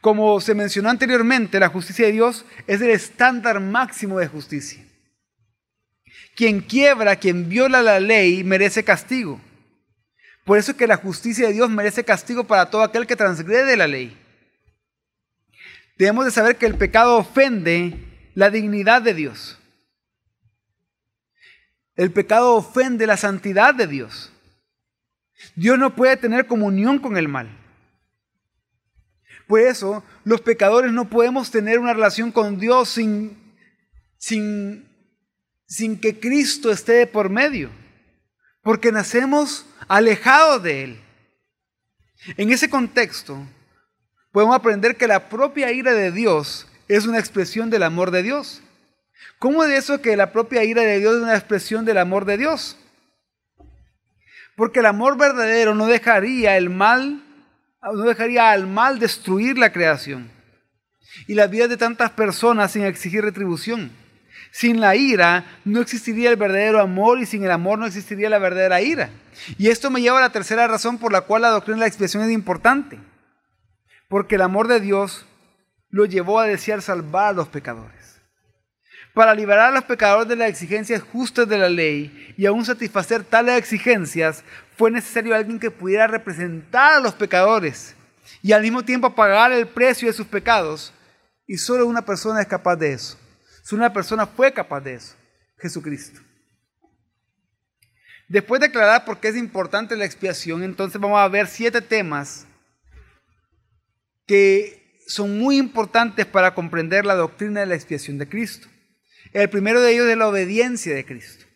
[0.01, 4.85] Como se mencionó anteriormente, la justicia de Dios es el estándar máximo de justicia.
[6.35, 9.41] Quien quiebra, quien viola la ley, merece castigo.
[10.45, 13.77] Por eso es que la justicia de Dios merece castigo para todo aquel que transgrede
[13.77, 14.19] la ley.
[15.97, 17.95] Debemos de saber que el pecado ofende
[18.35, 19.61] la dignidad de Dios.
[21.97, 24.33] El pecado ofende la santidad de Dios.
[25.55, 27.59] Dios no puede tener comunión con el mal.
[29.47, 33.37] Por eso, los pecadores no podemos tener una relación con Dios sin,
[34.17, 34.89] sin,
[35.67, 37.71] sin que Cristo esté por medio,
[38.63, 41.01] porque nacemos alejados de Él.
[42.37, 43.45] En ese contexto,
[44.31, 48.63] podemos aprender que la propia ira de Dios es una expresión del amor de Dios.
[49.39, 52.39] ¿Cómo es eso que la propia ira de Dios es una expresión del amor de
[52.39, 52.79] Dios?
[54.57, 57.23] Porque el amor verdadero no dejaría el mal,
[57.83, 60.31] no dejaría al mal destruir la creación
[61.27, 63.91] y la vida de tantas personas sin exigir retribución.
[64.51, 68.39] Sin la ira no existiría el verdadero amor y sin el amor no existiría la
[68.39, 69.11] verdadera ira.
[69.57, 71.87] Y esto me lleva a la tercera razón por la cual la doctrina de la
[71.87, 72.99] expiación es importante.
[74.09, 75.25] Porque el amor de Dios
[75.89, 78.02] lo llevó a desear salvar a los pecadores.
[79.15, 83.25] Para liberar a los pecadores de las exigencias justas de la ley y aún satisfacer
[83.25, 84.43] tales exigencias,
[84.77, 87.95] fue necesario alguien que pudiera representar a los pecadores
[88.43, 90.95] y al mismo tiempo pagar el precio de sus pecados.
[91.47, 93.19] Y solo una persona es capaz de eso.
[93.63, 95.15] Solo una persona fue capaz de eso,
[95.59, 96.21] Jesucristo.
[98.29, 102.47] Después de aclarar por qué es importante la expiación, entonces vamos a ver siete temas
[104.27, 108.69] que son muy importantes para comprender la doctrina de la expiación de Cristo.
[109.33, 111.47] El primero de ellos es la obediencia de Cristo.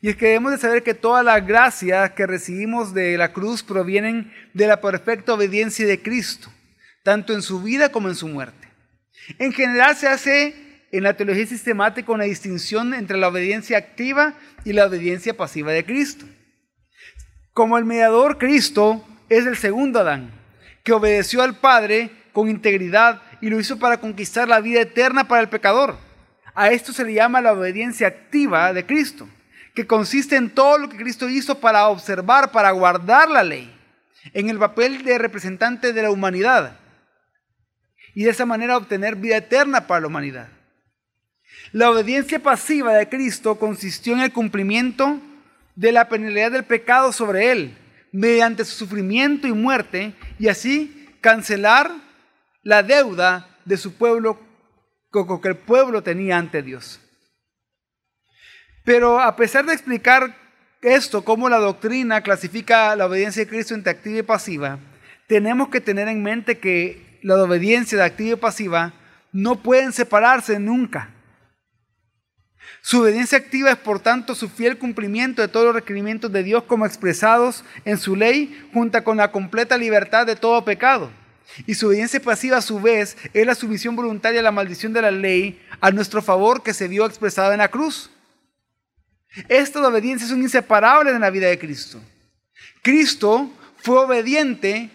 [0.00, 3.62] Y es que debemos de saber que todas las gracias que recibimos de la cruz
[3.62, 6.52] provienen de la perfecta obediencia de Cristo,
[7.04, 8.68] tanto en su vida como en su muerte.
[9.38, 10.56] En general se hace
[10.90, 15.84] en la teología sistemática una distinción entre la obediencia activa y la obediencia pasiva de
[15.84, 16.26] Cristo.
[17.52, 20.32] Como el mediador, Cristo es el segundo Adán,
[20.82, 25.42] que obedeció al Padre con integridad y lo hizo para conquistar la vida eterna para
[25.42, 25.96] el pecador.
[26.54, 29.28] A esto se le llama la obediencia activa de Cristo
[29.74, 33.72] que consiste en todo lo que Cristo hizo para observar, para guardar la ley,
[34.34, 36.78] en el papel de representante de la humanidad,
[38.14, 40.48] y de esa manera obtener vida eterna para la humanidad.
[41.72, 45.18] La obediencia pasiva de Cristo consistió en el cumplimiento
[45.74, 47.78] de la penalidad del pecado sobre él,
[48.12, 51.90] mediante su sufrimiento y muerte, y así cancelar
[52.62, 54.38] la deuda de su pueblo
[55.12, 57.00] que el pueblo tenía ante Dios.
[58.84, 60.36] Pero a pesar de explicar
[60.80, 64.78] esto, cómo la doctrina clasifica la obediencia de Cristo entre activa y pasiva,
[65.28, 68.94] tenemos que tener en mente que la obediencia de activa y pasiva
[69.30, 71.10] no pueden separarse nunca.
[72.80, 76.64] Su obediencia activa es por tanto su fiel cumplimiento de todos los requerimientos de Dios
[76.64, 81.10] como expresados en su ley, junto con la completa libertad de todo pecado.
[81.66, 85.02] Y su obediencia pasiva a su vez es la sumisión voluntaria a la maldición de
[85.02, 88.10] la ley a nuestro favor que se vio expresada en la cruz.
[89.48, 92.00] Estas obediencias son inseparables en la vida de Cristo.
[92.82, 94.90] Cristo fue obediente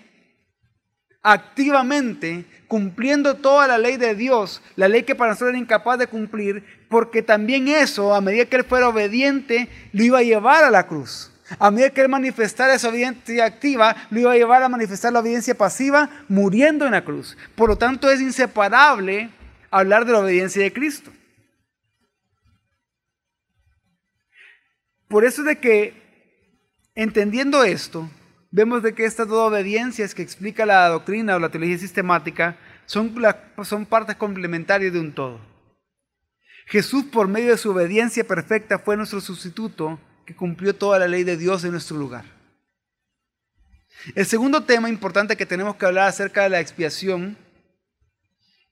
[1.23, 6.07] activamente, cumpliendo toda la ley de Dios, la ley que para nosotros era incapaz de
[6.07, 10.69] cumplir, porque también eso, a medida que él fuera obediente, lo iba a llevar a
[10.71, 11.31] la cruz.
[11.59, 15.19] A medida que él manifestara esa obediencia activa, lo iba a llevar a manifestar la
[15.19, 17.37] obediencia pasiva, muriendo en la cruz.
[17.55, 19.29] Por lo tanto, es inseparable
[19.71, 21.11] hablar de la obediencia de Cristo.
[25.07, 25.93] Por eso de que,
[26.95, 28.09] entendiendo esto,
[28.51, 33.15] vemos de que estas dos obediencias que explica la doctrina o la teología sistemática son,
[33.63, 35.39] son partes complementarias de un todo.
[36.65, 41.23] Jesús, por medio de su obediencia perfecta, fue nuestro sustituto que cumplió toda la ley
[41.23, 42.25] de Dios en nuestro lugar.
[44.13, 47.37] El segundo tema importante que tenemos que hablar acerca de la expiación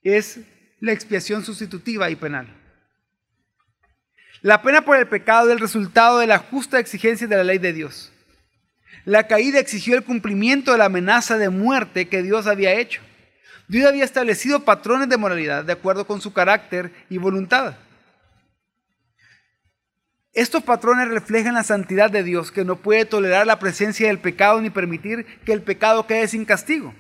[0.04, 0.42] es
[0.82, 2.54] la expiación sustitutiva y penal.
[4.42, 7.58] La pena por el pecado es el resultado de la justa exigencia de la ley
[7.58, 8.12] de Dios.
[9.06, 13.02] La caída exigió el cumplimiento de la amenaza de muerte que Dios había hecho.
[13.70, 17.78] Dios había establecido patrones de moralidad de acuerdo con su carácter y voluntad.
[20.36, 24.60] Estos patrones reflejan la santidad de Dios, que no puede tolerar la presencia del pecado
[24.60, 26.94] ni permitir que el pecado quede sin castigo.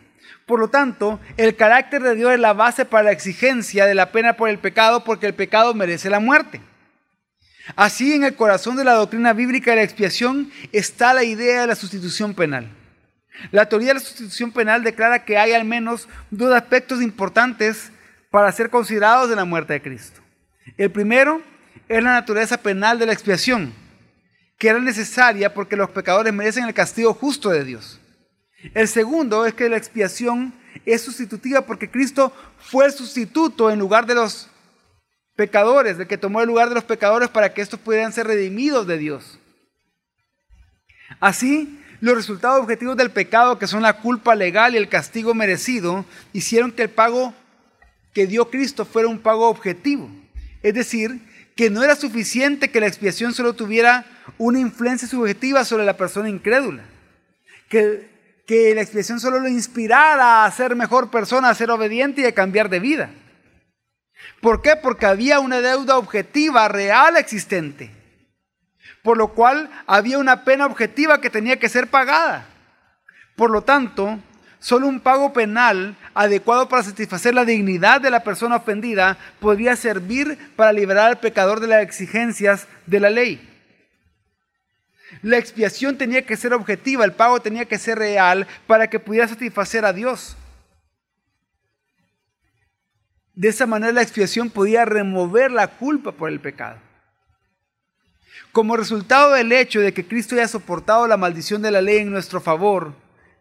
[0.45, 4.13] Por lo tanto, el carácter de Dios es la base para la exigencia de la
[4.13, 6.61] pena por el pecado, porque el pecado merece la muerte.
[7.75, 11.67] Así en el corazón de la doctrina bíblica de la expiación está la idea de
[11.67, 12.69] la sustitución penal.
[13.51, 17.91] La teoría de la sustitución penal declara que hay al menos dos aspectos importantes
[18.31, 20.21] para ser considerados de la muerte de Cristo.
[20.77, 21.41] El primero
[21.87, 23.73] es la naturaleza penal de la expiación,
[24.57, 27.99] que era necesaria porque los pecadores merecen el castigo justo de Dios.
[28.73, 30.53] El segundo es que la expiación
[30.85, 34.49] es sustitutiva porque Cristo fue el sustituto en lugar de los
[35.35, 38.87] pecadores, el que tomó el lugar de los pecadores para que estos pudieran ser redimidos
[38.87, 39.39] de Dios.
[41.19, 46.05] Así, los resultados objetivos del pecado, que son la culpa legal y el castigo merecido,
[46.33, 47.33] hicieron que el pago
[48.13, 50.09] que dio Cristo fuera un pago objetivo.
[50.63, 51.19] Es decir,
[51.55, 54.05] que no era suficiente que la expiación solo tuviera
[54.37, 56.83] una influencia subjetiva sobre la persona incrédula.
[57.69, 62.25] Que, que la expiación solo lo inspirara a ser mejor persona, a ser obediente y
[62.25, 63.09] a cambiar de vida.
[64.41, 64.75] ¿Por qué?
[64.75, 67.91] Porque había una deuda objetiva, real, existente.
[69.01, 72.47] Por lo cual había una pena objetiva que tenía que ser pagada.
[73.35, 74.19] Por lo tanto,
[74.59, 80.37] solo un pago penal adecuado para satisfacer la dignidad de la persona ofendida podría servir
[80.55, 83.49] para liberar al pecador de las exigencias de la ley.
[85.21, 89.27] La expiación tenía que ser objetiva, el pago tenía que ser real para que pudiera
[89.27, 90.35] satisfacer a Dios.
[93.33, 96.79] De esa manera la expiación podía remover la culpa por el pecado.
[98.51, 102.11] Como resultado del hecho de que Cristo haya soportado la maldición de la ley en
[102.11, 102.93] nuestro favor,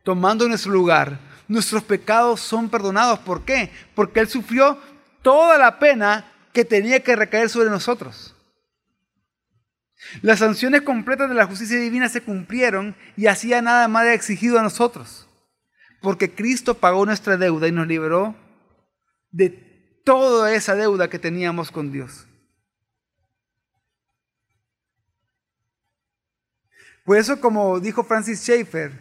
[0.04, 3.18] tomando nuestro lugar, nuestros pecados son perdonados.
[3.18, 3.70] ¿Por qué?
[3.94, 4.78] Porque Él sufrió
[5.22, 8.36] toda la pena que tenía que recaer sobre nosotros.
[10.22, 14.62] Las sanciones completas de la justicia divina se cumplieron y hacía nada más exigido a
[14.62, 15.26] nosotros.
[16.00, 18.36] Porque Cristo pagó nuestra deuda y nos liberó
[19.30, 19.48] de
[20.04, 22.26] toda esa deuda que teníamos con Dios.
[27.04, 28.92] Por eso, como dijo Francis Schaeffer,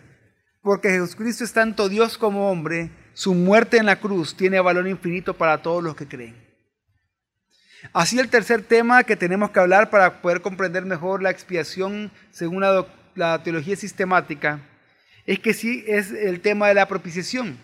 [0.64, 5.36] porque Jesucristo es tanto Dios como hombre, su muerte en la cruz tiene valor infinito
[5.36, 6.36] para todos los que creen.
[7.92, 12.62] Así el tercer tema que tenemos que hablar para poder comprender mejor la expiación según
[12.62, 14.62] la, la teología sistemática
[15.26, 17.58] es que sí es el tema de la propiciación.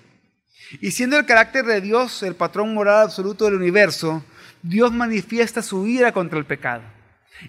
[0.81, 4.23] Y siendo el carácter de Dios el patrón moral absoluto del universo,
[4.61, 6.83] Dios manifiesta su ira contra el pecado.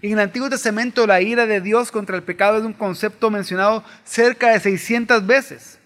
[0.02, 3.84] En el Antiguo Testamento la ira de Dios contra el pecado es un concepto mencionado
[4.04, 5.78] cerca de 600 veces.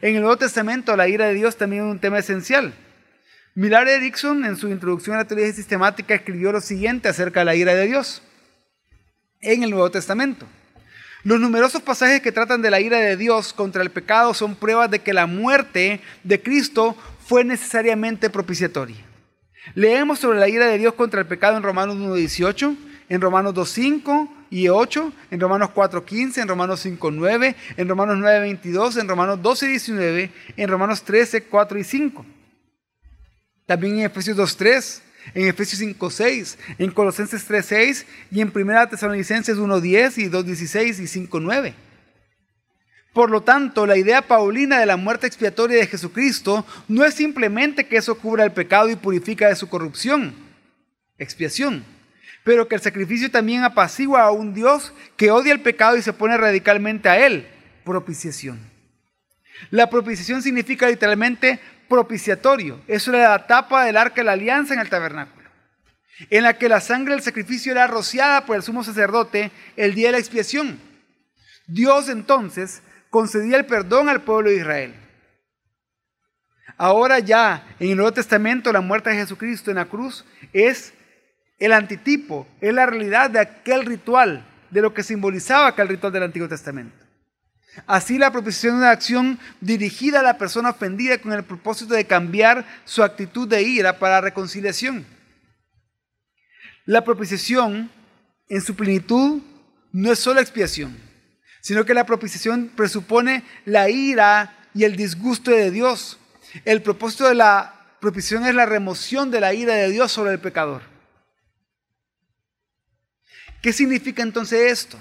[0.00, 2.74] En el Nuevo Testamento la ira de Dios también es un tema esencial.
[3.54, 7.54] Millar Erickson en su introducción a la teología sistemática escribió lo siguiente acerca de la
[7.54, 8.22] ira de Dios
[9.40, 10.46] en el Nuevo Testamento.
[11.22, 14.90] Los numerosos pasajes que tratan de la ira de Dios contra el pecado son pruebas
[14.90, 18.96] de que la muerte de Cristo fue necesariamente propiciatoria.
[19.74, 22.76] Leemos sobre la ira de Dios contra el pecado en Romanos 1.18,
[23.08, 29.08] en Romanos 2.5 y 8, en Romanos 4.15, en Romanos 5.9, en Romanos 9.22, en
[29.08, 32.26] Romanos 12.19, en Romanos 13, 4 y 5.
[33.66, 35.00] También en Efesios 2.3,
[35.34, 41.74] en Efesios 5.6, en Colosenses 3.6 y en 1 Tesalonicenses 1.10 y 2.16 y 5.9.
[43.14, 47.86] Por lo tanto, la idea paulina de la muerte expiatoria de Jesucristo no es simplemente
[47.86, 50.34] que eso cubra el pecado y purifica de su corrupción,
[51.16, 51.84] expiación,
[52.44, 56.12] pero que el sacrificio también apacigua a un Dios que odia el pecado y se
[56.12, 57.48] pone radicalmente a él,
[57.84, 58.60] propiciación.
[59.70, 62.80] La propiciación significa literalmente propiciatorio.
[62.86, 65.48] Eso era la tapa del arca de la alianza en el tabernáculo,
[66.30, 70.08] en la que la sangre del sacrificio era rociada por el sumo sacerdote el día
[70.08, 70.78] de la expiación.
[71.66, 74.94] Dios entonces concedía el perdón al pueblo de Israel.
[76.76, 80.92] Ahora ya en el Nuevo Testamento la muerte de Jesucristo en la cruz es
[81.64, 86.24] el antitipo, es la realidad de aquel ritual, de lo que simbolizaba aquel ritual del
[86.24, 87.04] Antiguo Testamento.
[87.86, 92.06] Así la propiciación es una acción dirigida a la persona ofendida con el propósito de
[92.06, 95.04] cambiar su actitud de ira para reconciliación.
[96.86, 97.90] La propiciación
[98.48, 99.42] en su plenitud
[99.92, 100.96] no es solo expiación,
[101.60, 106.18] sino que la propiciación presupone la ira y el disgusto de Dios.
[106.64, 110.38] El propósito de la propiciación es la remoción de la ira de Dios sobre el
[110.38, 110.93] pecador.
[113.64, 114.98] ¿Qué significa entonces esto?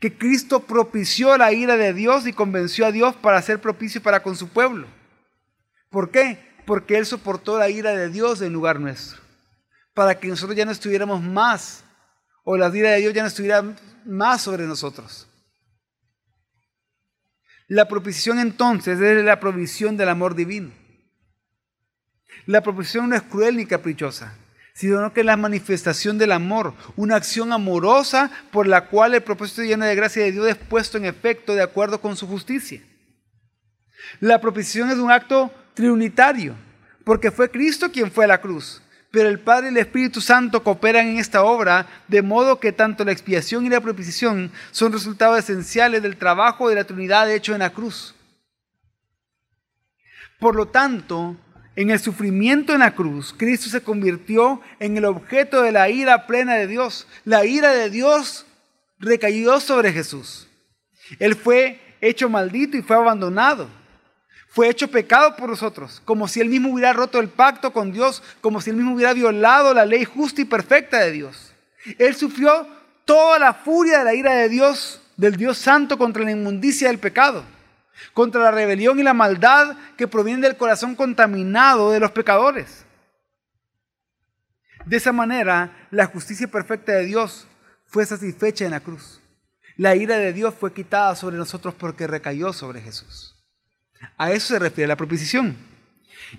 [0.00, 4.22] que Cristo propició la ira de Dios y convenció a Dios para ser propicio para
[4.22, 4.86] con su pueblo.
[5.90, 6.38] ¿Por qué?
[6.64, 9.20] Porque Él soportó la ira de Dios en lugar nuestro,
[9.92, 11.84] para que nosotros ya no estuviéramos más,
[12.42, 13.62] o la ira de Dios ya no estuviera
[14.06, 15.28] más sobre nosotros.
[17.66, 20.70] La propiciación entonces es la provisión del amor divino.
[22.46, 24.32] La propiciación no es cruel ni caprichosa
[24.78, 29.64] sino que es la manifestación del amor, una acción amorosa por la cual el propósito
[29.64, 32.80] lleno de gracia de Dios es puesto en efecto de acuerdo con su justicia.
[34.20, 36.54] La propiciación es un acto trinitario,
[37.04, 40.62] porque fue Cristo quien fue a la cruz, pero el Padre y el Espíritu Santo
[40.62, 45.40] cooperan en esta obra, de modo que tanto la expiación y la propiciación son resultados
[45.40, 48.14] esenciales del trabajo de la Trinidad hecho en la cruz.
[50.38, 51.36] Por lo tanto,
[51.78, 56.26] en el sufrimiento en la cruz, Cristo se convirtió en el objeto de la ira
[56.26, 57.06] plena de Dios.
[57.24, 58.46] La ira de Dios
[58.98, 60.48] recayó sobre Jesús.
[61.20, 63.68] Él fue hecho maldito y fue abandonado.
[64.48, 68.24] Fue hecho pecado por nosotros, como si él mismo hubiera roto el pacto con Dios,
[68.40, 71.52] como si él mismo hubiera violado la ley justa y perfecta de Dios.
[71.96, 72.66] Él sufrió
[73.04, 76.98] toda la furia de la ira de Dios, del Dios santo contra la inmundicia del
[76.98, 77.44] pecado
[78.14, 82.84] contra la rebelión y la maldad que provienen del corazón contaminado de los pecadores.
[84.86, 87.46] De esa manera, la justicia perfecta de Dios
[87.86, 89.20] fue satisfecha en la cruz.
[89.76, 93.36] La ira de Dios fue quitada sobre nosotros porque recayó sobre Jesús.
[94.16, 95.56] A eso se refiere la proposición.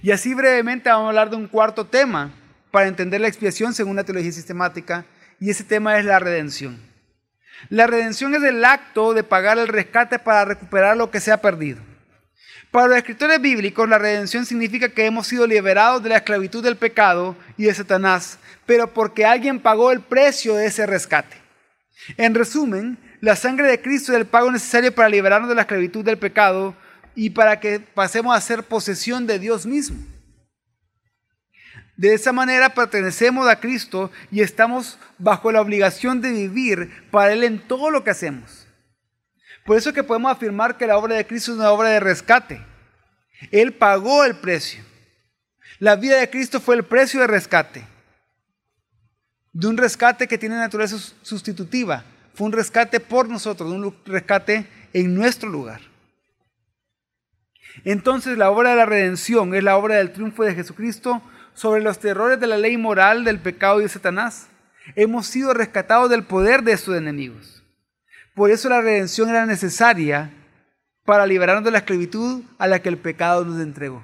[0.02, 2.32] Y así brevemente vamos a hablar de un cuarto tema
[2.72, 5.06] para entender la expiación según la teología sistemática,
[5.40, 6.89] y ese tema es la redención.
[7.68, 11.42] La redención es el acto de pagar el rescate para recuperar lo que se ha
[11.42, 11.82] perdido.
[12.72, 16.78] Para los escritores bíblicos, la redención significa que hemos sido liberados de la esclavitud del
[16.78, 21.36] pecado y de Satanás, pero porque alguien pagó el precio de ese rescate.
[22.16, 26.06] En resumen, la sangre de Cristo es el pago necesario para liberarnos de la esclavitud
[26.06, 26.76] del pecado
[27.16, 29.98] y para que pasemos a ser posesión de Dios mismo.
[32.00, 37.44] De esa manera pertenecemos a Cristo y estamos bajo la obligación de vivir para Él
[37.44, 38.66] en todo lo que hacemos.
[39.66, 42.66] Por eso que podemos afirmar que la obra de Cristo es una obra de rescate.
[43.52, 44.82] Él pagó el precio.
[45.80, 47.86] La vida de Cristo fue el precio de rescate.
[49.52, 52.06] De un rescate que tiene naturaleza sustitutiva.
[52.34, 55.82] Fue un rescate por nosotros, un rescate en nuestro lugar.
[57.84, 61.22] Entonces la obra de la redención es la obra del triunfo de Jesucristo
[61.60, 64.48] sobre los terrores de la ley moral, del pecado y de Satanás.
[64.96, 67.62] Hemos sido rescatados del poder de sus enemigos.
[68.34, 70.32] Por eso la redención era necesaria
[71.04, 74.02] para liberarnos de la esclavitud a la que el pecado nos entregó.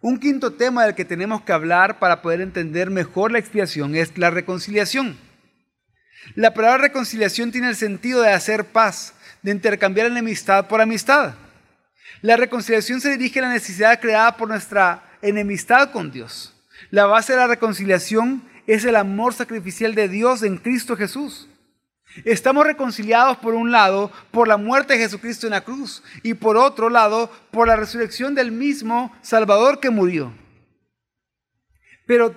[0.00, 4.16] Un quinto tema del que tenemos que hablar para poder entender mejor la expiación es
[4.16, 5.18] la reconciliación.
[6.36, 11.34] La palabra reconciliación tiene el sentido de hacer paz, de intercambiar enemistad por amistad.
[12.22, 16.54] La reconciliación se dirige a la necesidad creada por nuestra enemistad con Dios.
[16.90, 21.48] La base de la reconciliación es el amor sacrificial de Dios en Cristo Jesús.
[22.24, 26.56] Estamos reconciliados por un lado por la muerte de Jesucristo en la cruz y por
[26.56, 30.32] otro lado por la resurrección del mismo Salvador que murió.
[32.06, 32.34] Pero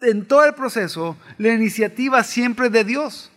[0.00, 3.30] en todo el proceso la iniciativa siempre es de Dios,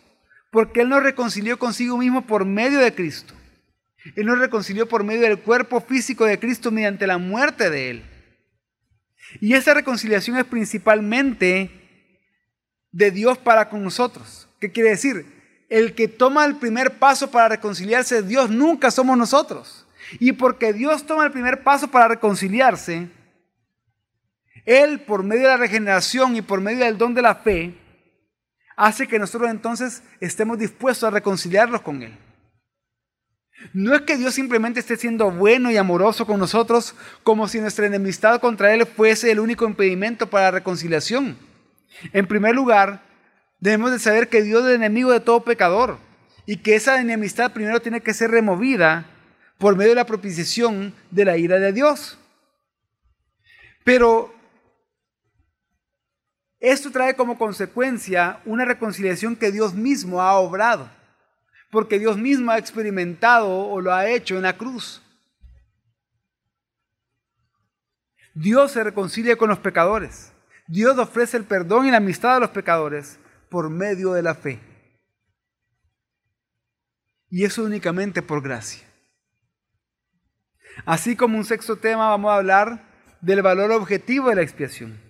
[0.52, 3.34] porque Él nos reconcilió consigo mismo por medio de Cristo.
[4.16, 8.13] Él nos reconcilió por medio del cuerpo físico de Cristo mediante la muerte de Él.
[9.40, 11.72] Y esa reconciliación es principalmente
[12.92, 14.48] de Dios para con nosotros.
[14.60, 15.66] ¿Qué quiere decir?
[15.70, 19.86] El que toma el primer paso para reconciliarse Dios, nunca somos nosotros.
[20.20, 23.10] Y porque Dios toma el primer paso para reconciliarse,
[24.66, 27.76] Él por medio de la regeneración y por medio del don de la fe,
[28.76, 32.18] hace que nosotros entonces estemos dispuestos a reconciliarnos con Él.
[33.72, 37.86] No es que Dios simplemente esté siendo bueno y amoroso con nosotros como si nuestra
[37.86, 41.38] enemistad contra Él fuese el único impedimento para la reconciliación.
[42.12, 43.02] En primer lugar,
[43.60, 45.98] debemos de saber que Dios es enemigo de todo pecador
[46.46, 49.06] y que esa enemistad primero tiene que ser removida
[49.58, 52.18] por medio de la propiciación de la ira de Dios.
[53.86, 54.34] Pero
[56.60, 60.90] esto trae como consecuencia una reconciliación que Dios mismo ha obrado
[61.74, 65.02] porque Dios mismo ha experimentado o lo ha hecho en la cruz.
[68.36, 70.32] Dios se reconcilia con los pecadores.
[70.68, 73.18] Dios ofrece el perdón y la amistad a los pecadores
[73.50, 74.60] por medio de la fe.
[77.32, 78.88] Y eso únicamente por gracia.
[80.86, 82.84] Así como un sexto tema vamos a hablar
[83.20, 85.02] del valor objetivo de la expiación.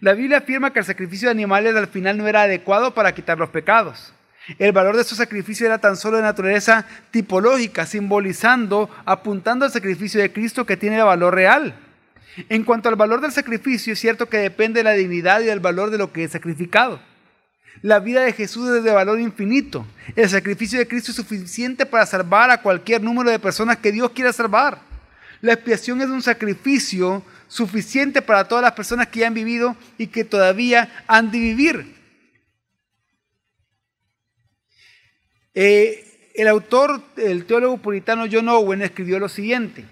[0.00, 3.38] La Biblia afirma que el sacrificio de animales al final no era adecuado para quitar
[3.38, 4.14] los pecados.
[4.56, 10.20] El valor de su sacrificio era tan solo de naturaleza tipológica, simbolizando, apuntando al sacrificio
[10.20, 11.74] de Cristo que tiene valor real.
[12.48, 15.60] En cuanto al valor del sacrificio, es cierto que depende de la dignidad y del
[15.60, 17.00] valor de lo que es sacrificado.
[17.82, 19.86] La vida de Jesús es de valor infinito.
[20.16, 24.10] El sacrificio de Cristo es suficiente para salvar a cualquier número de personas que Dios
[24.12, 24.80] quiera salvar.
[25.40, 30.08] La expiación es un sacrificio suficiente para todas las personas que ya han vivido y
[30.08, 31.97] que todavía han de vivir.
[35.60, 39.84] Eh, el autor, el teólogo puritano John Owen, escribió lo siguiente.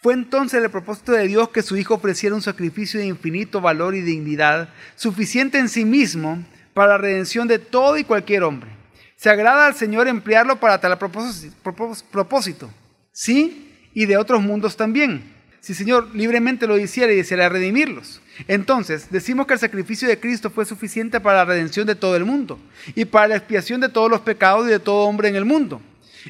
[0.00, 3.94] Fue entonces el propósito de Dios que su Hijo ofreciera un sacrificio de infinito valor
[3.94, 8.70] y dignidad, suficiente en sí mismo para la redención de todo y cualquier hombre.
[9.16, 12.70] Se agrada al Señor emplearlo para tal propósito,
[13.12, 18.20] sí, y de otros mundos también si el Señor libremente lo hiciera y deseara redimirlos.
[18.48, 22.24] Entonces, decimos que el sacrificio de Cristo fue suficiente para la redención de todo el
[22.24, 22.58] mundo
[22.94, 25.80] y para la expiación de todos los pecados y de todo hombre en el mundo.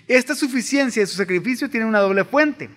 [0.07, 2.71] Esta suficiencia de su sacrificio tiene una doble fuente.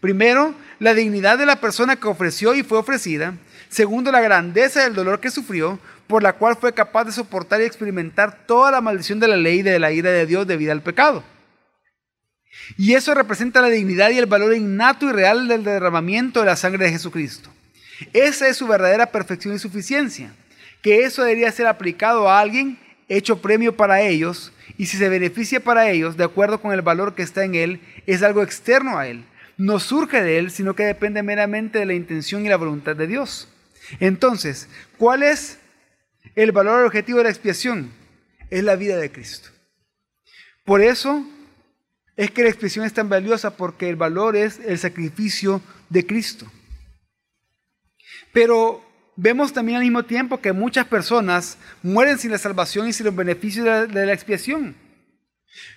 [0.00, 3.34] Primero, la dignidad de la persona que ofreció y fue ofrecida.
[3.68, 7.64] Segundo, la grandeza del dolor que sufrió, por la cual fue capaz de soportar y
[7.64, 10.82] experimentar toda la maldición de la ley y de la ira de Dios debido al
[10.82, 11.22] pecado.
[12.76, 16.56] Y eso representa la dignidad y el valor innato y real del derramamiento de la
[16.56, 17.50] sangre de Jesucristo.
[18.12, 20.32] Esa es su verdadera perfección y suficiencia.
[20.82, 22.78] Que eso debería ser aplicado a alguien
[23.08, 27.14] hecho premio para ellos y si se beneficia para ellos de acuerdo con el valor
[27.14, 29.24] que está en él, es algo externo a él.
[29.58, 33.06] No surge de él, sino que depende meramente de la intención y la voluntad de
[33.06, 33.48] Dios.
[33.98, 35.58] Entonces, ¿cuál es
[36.34, 37.92] el valor objetivo de la expiación?
[38.48, 39.50] Es la vida de Cristo.
[40.64, 41.26] Por eso
[42.16, 46.50] es que la expiación es tan valiosa porque el valor es el sacrificio de Cristo.
[48.32, 48.84] Pero
[49.16, 53.14] vemos también al mismo tiempo que muchas personas mueren sin la salvación y sin los
[53.14, 54.74] beneficios de la, expiación.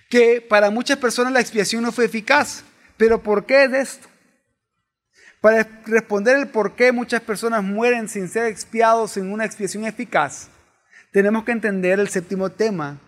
[0.08, 2.64] Que para muchas personas la expiación no fue eficaz.
[2.96, 4.08] Pero ¿por qué es esto?
[5.40, 10.48] Para responder el por qué muchas personas mueren sin ser expiados en una expiación eficaz,
[11.12, 12.98] tenemos que entender el séptimo tema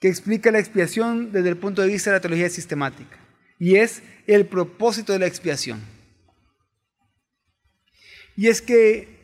[0.00, 3.16] que explica la expiación desde el punto de vista de la teología sistemática,
[3.60, 5.93] y es el propósito de la expiación.
[8.36, 9.14] Y es que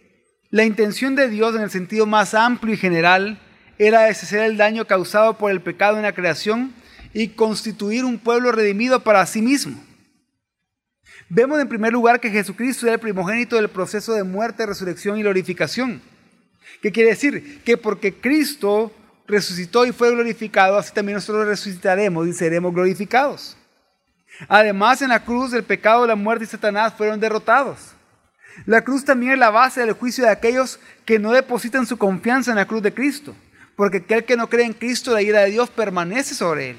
[0.51, 3.41] la intención de Dios en el sentido más amplio y general
[3.79, 6.73] era deshacer el daño causado por el pecado en la creación
[7.13, 9.83] y constituir un pueblo redimido para sí mismo.
[11.29, 15.23] Vemos en primer lugar que Jesucristo era el primogénito del proceso de muerte, resurrección y
[15.23, 16.03] glorificación.
[16.83, 17.63] ¿Qué quiere decir?
[17.65, 18.93] Que porque Cristo
[19.27, 23.57] resucitó y fue glorificado, así también nosotros resucitaremos y seremos glorificados.
[24.49, 27.95] Además, en la cruz el pecado, la muerte y Satanás fueron derrotados.
[28.67, 32.51] La cruz también es la base del juicio de aquellos que no depositan su confianza
[32.51, 33.35] en la cruz de Cristo,
[33.77, 36.77] porque aquel que no cree en Cristo, la ira de Dios permanece sobre él.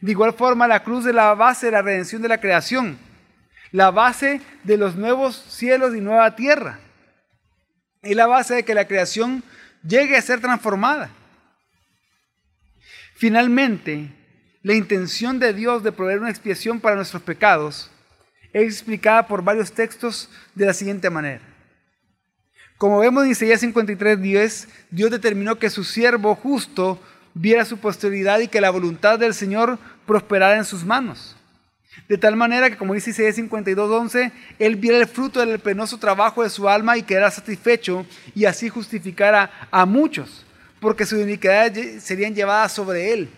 [0.00, 2.98] De igual forma, la cruz es la base de la redención de la creación,
[3.70, 6.78] la base de los nuevos cielos y nueva tierra.
[8.02, 9.44] Es la base de que la creación
[9.86, 11.10] llegue a ser transformada.
[13.14, 14.10] Finalmente,
[14.62, 17.91] la intención de Dios de proveer una expiación para nuestros pecados
[18.52, 21.40] es explicada por varios textos de la siguiente manera.
[22.78, 27.00] Como vemos en Isaías 53, 10, Dios determinó que su siervo justo
[27.34, 31.36] viera su posteridad y que la voluntad del Señor prosperara en sus manos.
[32.08, 36.42] De tal manera que, como dice Isaías 52:11, él viera el fruto del penoso trabajo
[36.42, 40.44] de su alma y quedara satisfecho y así justificara a muchos,
[40.80, 43.30] porque sus iniquidades serían llevadas sobre él.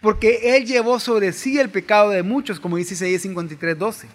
[0.00, 4.06] Porque él llevó sobre sí el pecado de muchos, como dice Isaías 53:12.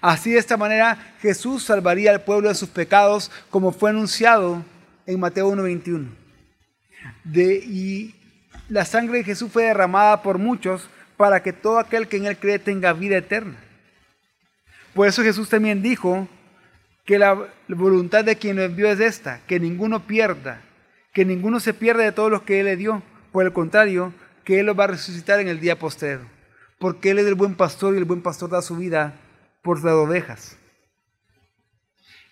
[0.00, 4.64] Así de esta manera Jesús salvaría al pueblo de sus pecados, como fue anunciado
[5.06, 6.08] en Mateo 1:21.
[7.34, 8.14] y
[8.68, 12.38] la sangre de Jesús fue derramada por muchos para que todo aquel que en Él
[12.38, 13.56] cree tenga vida eterna.
[14.94, 16.28] Por eso Jesús también dijo
[17.04, 20.62] que la voluntad de quien lo envió es esta, que ninguno pierda,
[21.12, 23.02] que ninguno se pierda de todos los que Él le dio.
[23.32, 24.12] Por el contrario,
[24.44, 26.22] que Él los va a resucitar en el día postrero.
[26.78, 29.14] Porque Él es el buen pastor y el buen pastor da su vida
[29.62, 30.56] por las ovejas.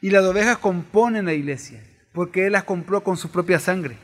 [0.00, 3.98] Y las ovejas componen la iglesia, porque Él las compró con su propia sangre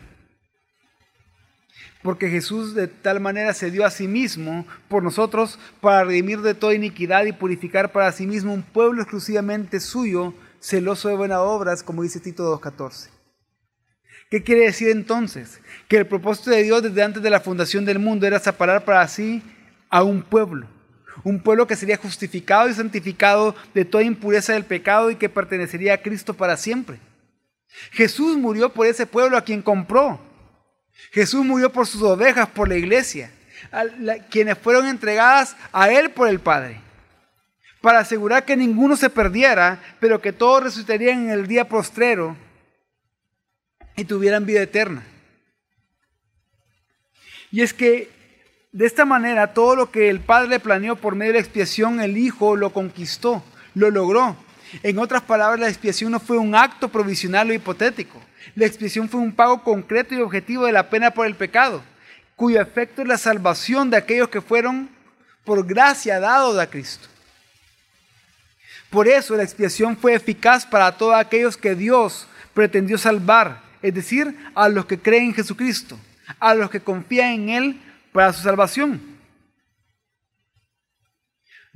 [2.07, 6.55] porque Jesús de tal manera se dio a sí mismo por nosotros para redimir de
[6.55, 11.83] toda iniquidad y purificar para sí mismo un pueblo exclusivamente suyo, celoso de buenas obras,
[11.83, 13.16] como dice Tito 2.14.
[14.31, 15.61] ¿Qué quiere decir entonces?
[15.89, 19.07] Que el propósito de Dios desde antes de la fundación del mundo era separar para
[19.09, 19.43] sí
[19.89, 20.67] a un pueblo.
[21.23, 25.95] Un pueblo que sería justificado y santificado de toda impureza del pecado y que pertenecería
[25.95, 26.99] a Cristo para siempre.
[27.93, 30.21] Jesús murió por ese pueblo a quien compró
[31.13, 33.31] Jesús murió por sus ovejas, por la iglesia,
[34.31, 36.81] quienes fueron entregadas a Él por el Padre,
[37.81, 42.37] para asegurar que ninguno se perdiera, pero que todos resucitarían en el día postrero
[43.97, 45.03] y tuvieran vida eterna.
[47.51, 48.11] Y es que
[48.73, 52.17] de esta manera todo lo que el Padre planeó por medio de la expiación, el
[52.17, 53.43] Hijo lo conquistó,
[53.75, 54.37] lo logró.
[54.83, 58.21] En otras palabras, la expiación no fue un acto provisional o hipotético.
[58.55, 61.83] La expiación fue un pago concreto y objetivo de la pena por el pecado,
[62.35, 64.91] cuyo efecto es la salvación de aquellos que fueron
[65.45, 67.09] por gracia dados a Cristo.
[68.91, 74.37] Por eso la expiación fue eficaz para todos aquellos que Dios pretendió salvar, es decir,
[74.55, 75.99] a los que creen en Jesucristo,
[76.41, 77.81] a los que confían en Él
[78.13, 79.01] para su salvación.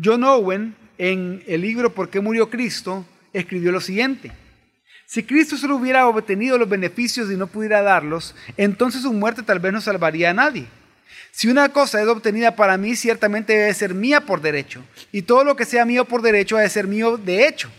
[0.02, 4.32] John Owen, en el libro ¿Por qué murió Cristo?, escribió lo siguiente.
[5.06, 9.60] Si Cristo solo hubiera obtenido los beneficios y no pudiera darlos, entonces su muerte tal
[9.60, 10.66] vez no salvaría a nadie.
[11.30, 15.44] Si una cosa es obtenida para mí, ciertamente debe ser mía por derecho, y todo
[15.44, 17.70] lo que sea mío por derecho ha de ser mío de hecho.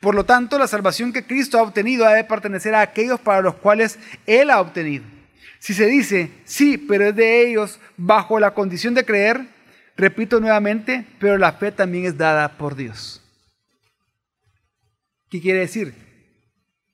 [0.00, 3.40] Por lo tanto, la salvación que Cristo ha obtenido ha de pertenecer a aquellos para
[3.40, 5.04] los cuales Él ha obtenido.
[5.58, 9.46] Si se dice, sí, pero es de ellos bajo la condición de creer,
[9.96, 13.22] repito nuevamente, pero la fe también es dada por Dios.
[15.28, 16.06] ¿Qué quiere decir?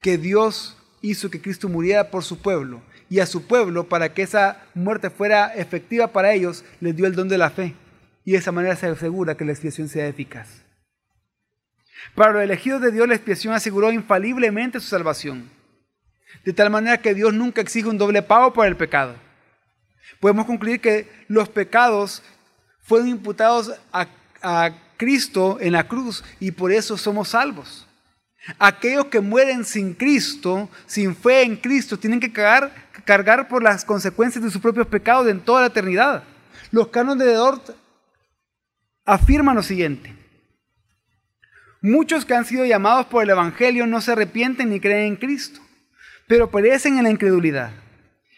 [0.03, 4.23] que Dios hizo que Cristo muriera por su pueblo y a su pueblo para que
[4.23, 7.75] esa muerte fuera efectiva para ellos, les dio el don de la fe
[8.25, 10.62] y de esa manera se asegura que la expiación sea eficaz.
[12.15, 15.51] Para los elegidos de Dios la expiación aseguró infaliblemente su salvación,
[16.45, 19.15] de tal manera que Dios nunca exige un doble pago por el pecado.
[20.21, 22.23] Podemos concluir que los pecados
[22.83, 24.07] fueron imputados a,
[24.97, 27.89] Cristo en la cruz y por eso somos salvos.
[28.59, 32.73] Aquellos que mueren sin Cristo, sin fe en Cristo, tienen que cargar,
[33.05, 36.23] cargar por las consecuencias de sus propios pecados en toda la eternidad.
[36.71, 37.71] Los cánones de Dort
[39.05, 40.22] afirman lo siguiente.
[41.85, 45.61] Muchos que han sido llamados por el Evangelio no se arrepienten ni creen en Cristo,
[46.29, 47.73] pero perecen en la incredulidad.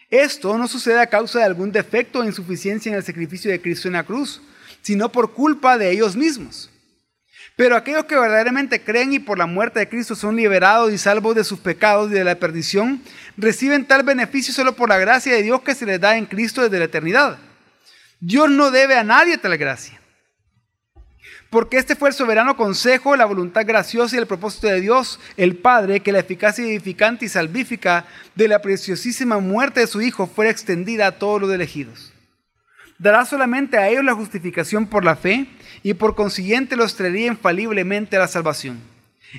[0.08, 3.86] Esto no sucede a causa de algún defecto o insuficiencia en el sacrificio de Cristo
[3.86, 4.40] en la cruz,
[4.80, 6.70] sino por culpa de ellos mismos.
[7.54, 11.34] Pero aquellos que verdaderamente creen y por la muerte de Cristo son liberados y salvos
[11.34, 13.02] de sus pecados y de la perdición,
[13.36, 16.62] reciben tal beneficio solo por la gracia de Dios que se les da en Cristo
[16.62, 17.38] desde la eternidad.
[18.20, 20.00] Dios no debe a nadie tal gracia
[21.54, 25.54] porque este fue el soberano consejo, la voluntad graciosa y el propósito de Dios, el
[25.54, 30.50] Padre, que la eficacia edificante y salvífica de la preciosísima muerte de su Hijo fuera
[30.50, 32.12] extendida a todos los elegidos.
[32.98, 35.46] Dará solamente a ellos la justificación por la fe
[35.84, 38.80] y por consiguiente los traería infaliblemente a la salvación.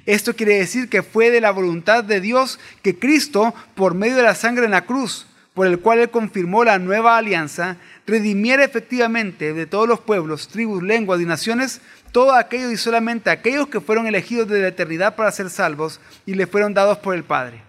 [0.05, 4.23] Esto quiere decir que fue de la voluntad de Dios que Cristo, por medio de
[4.23, 9.53] la sangre en la cruz, por el cual él confirmó la nueva alianza, redimiera efectivamente
[9.53, 11.81] de todos los pueblos, tribus, lenguas y naciones
[12.11, 16.35] todo aquello y solamente aquellos que fueron elegidos desde la eternidad para ser salvos y
[16.35, 17.61] le fueron dados por el Padre.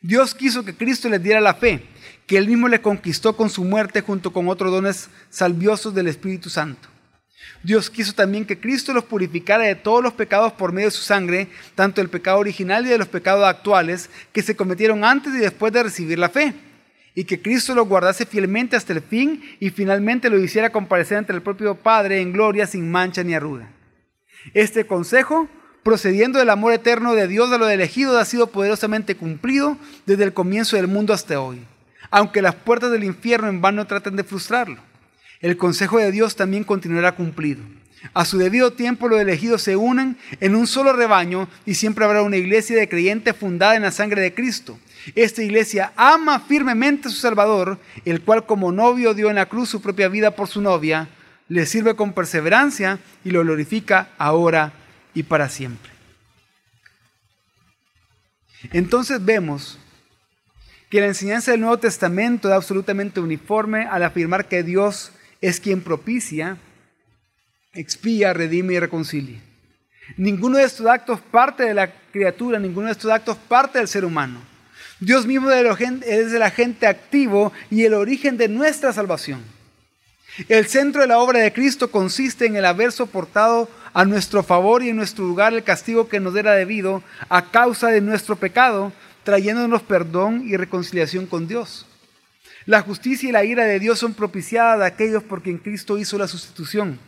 [0.00, 1.84] Dios quiso que Cristo les diera la fe,
[2.26, 6.50] que él mismo le conquistó con su muerte junto con otros dones salviosos del Espíritu
[6.50, 6.88] Santo.
[7.62, 11.02] Dios quiso también que Cristo los purificara de todos los pecados por medio de su
[11.02, 15.38] sangre, tanto el pecado original y de los pecados actuales que se cometieron antes y
[15.38, 16.54] después de recibir la fe
[17.14, 21.32] y que Cristo lo guardase fielmente hasta el fin y finalmente lo hiciera comparecer ante
[21.32, 23.68] el propio Padre en gloria sin mancha ni arruga.
[24.54, 25.48] Este consejo,
[25.82, 29.76] procediendo del amor eterno de Dios a los elegidos, ha sido poderosamente cumplido
[30.06, 31.62] desde el comienzo del mundo hasta hoy,
[32.10, 34.91] aunque las puertas del infierno en vano traten de frustrarlo.
[35.42, 37.62] El consejo de Dios también continuará cumplido.
[38.14, 42.22] A su debido tiempo los elegidos se unen en un solo rebaño y siempre habrá
[42.22, 44.78] una iglesia de creyentes fundada en la sangre de Cristo
[45.14, 49.68] esta iglesia ama firmemente a su Salvador, el cual como novio dio en la cruz
[49.68, 51.08] su propia vida por su novia,
[51.48, 54.72] le sirve con perseverancia y lo glorifica ahora
[55.12, 55.90] y para siempre.
[58.70, 59.78] Entonces vemos
[60.88, 65.10] que la enseñanza del Nuevo Testamento es absolutamente uniforme al afirmar que Dios
[65.42, 66.56] es quien propicia,
[67.74, 69.40] expía, redime y reconcilia.
[70.16, 74.04] Ninguno de estos actos parte de la criatura, ninguno de estos actos parte del ser
[74.04, 74.40] humano.
[75.00, 79.42] Dios mismo es el agente activo y el origen de nuestra salvación.
[80.48, 84.82] El centro de la obra de Cristo consiste en el haber soportado a nuestro favor
[84.82, 88.92] y en nuestro lugar el castigo que nos era debido a causa de nuestro pecado,
[89.24, 91.86] trayéndonos perdón y reconciliación con Dios.
[92.66, 96.18] La justicia y la ira de Dios son propiciadas a aquellos por quien Cristo hizo
[96.18, 96.98] la sustitución.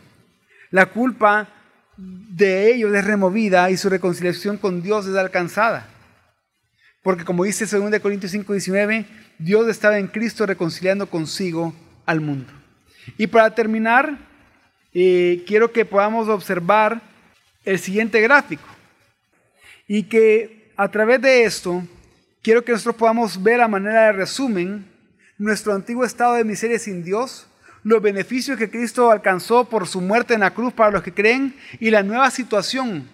[0.71, 1.49] La culpa
[1.97, 5.87] de ellos es removida y su reconciliación con Dios es alcanzada.
[7.01, 9.05] Porque como dice 2 Corintios 5, 19,
[9.37, 11.73] Dios estaba en Cristo reconciliando consigo
[12.05, 12.51] al mundo.
[13.17, 14.17] Y para terminar,
[14.93, 17.01] eh, quiero que podamos observar
[17.63, 18.67] el siguiente gráfico.
[19.87, 21.83] Y que a través de esto,
[22.41, 24.94] quiero que nosotros podamos ver a manera de resumen
[25.37, 27.47] nuestro antiguo estado de miseria sin Dios,
[27.83, 31.55] los beneficios que Cristo alcanzó por su muerte en la cruz para los que creen
[31.79, 33.07] y la nueva situación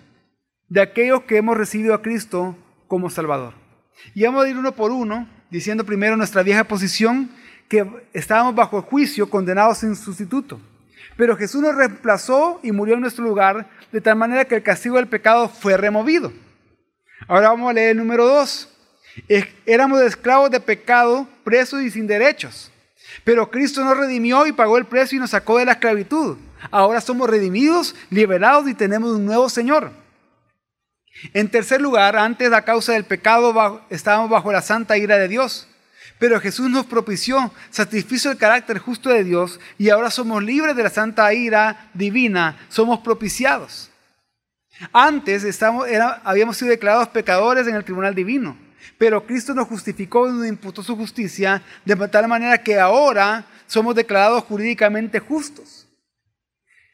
[0.70, 2.56] de aquellos que hemos recibido a Cristo
[2.88, 3.54] como Salvador.
[4.16, 7.30] Y vamos a ir uno por uno, diciendo primero nuestra vieja posición,
[7.68, 10.62] que estábamos bajo juicio, condenados sin sustituto.
[11.18, 14.96] Pero Jesús nos reemplazó y murió en nuestro lugar, de tal manera que el castigo
[14.96, 16.32] del pecado fue removido.
[17.28, 18.70] Ahora vamos a leer el número dos.
[19.66, 22.72] Éramos esclavos de pecado, presos y sin derechos.
[23.24, 26.38] Pero Cristo nos redimió y pagó el precio y nos sacó de la esclavitud.
[26.70, 29.92] Ahora somos redimidos, liberados y tenemos un nuevo Señor.
[31.34, 35.68] En tercer lugar, antes a causa del pecado estábamos bajo la santa ira de Dios.
[36.20, 40.84] Pero Jesús nos propició, satisfizo el carácter justo de Dios y ahora somos libres de
[40.84, 43.90] la santa ira divina, somos propiciados.
[44.94, 45.60] Antes
[46.24, 48.56] habíamos sido declarados pecadores en el tribunal divino,
[48.98, 53.96] pero Cristo nos justificó y nos imputó su justicia de tal manera que ahora somos
[53.96, 55.88] declarados jurídicamente justos.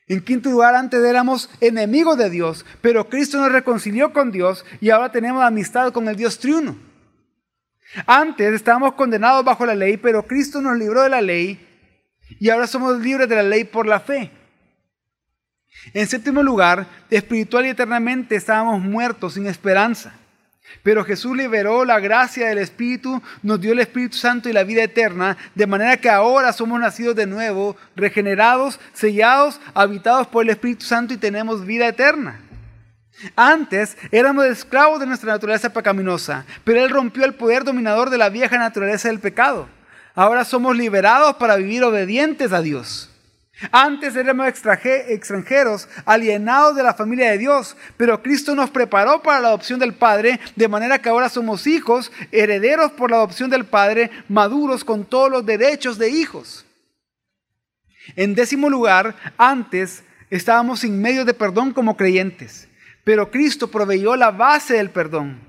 [0.07, 4.89] En quinto lugar, antes éramos enemigos de Dios, pero Cristo nos reconcilió con Dios y
[4.89, 6.77] ahora tenemos amistad con el Dios triuno.
[8.05, 11.59] Antes estábamos condenados bajo la ley, pero Cristo nos libró de la ley
[12.39, 14.31] y ahora somos libres de la ley por la fe.
[15.93, 20.13] En séptimo lugar, espiritual y eternamente estábamos muertos sin esperanza.
[20.83, 24.83] Pero Jesús liberó la gracia del Espíritu, nos dio el Espíritu Santo y la vida
[24.83, 30.85] eterna, de manera que ahora somos nacidos de nuevo, regenerados, sellados, habitados por el Espíritu
[30.85, 32.39] Santo y tenemos vida eterna.
[33.35, 38.29] Antes éramos esclavos de nuestra naturaleza pecaminosa, pero Él rompió el poder dominador de la
[38.29, 39.67] vieja naturaleza del pecado.
[40.13, 43.09] Ahora somos liberados para vivir obedientes a Dios.
[43.71, 49.47] Antes éramos extranjeros, alienados de la familia de Dios, pero Cristo nos preparó para la
[49.47, 54.11] adopción del Padre, de manera que ahora somos hijos, herederos por la adopción del Padre,
[54.29, 56.65] maduros con todos los derechos de hijos.
[58.15, 62.67] En décimo lugar, antes estábamos sin medio de perdón como creyentes,
[63.03, 65.39] pero Cristo proveyó la base del perdón.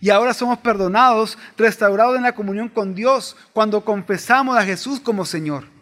[0.00, 5.24] Y ahora somos perdonados, restaurados en la comunión con Dios cuando confesamos a Jesús como
[5.24, 5.77] Señor.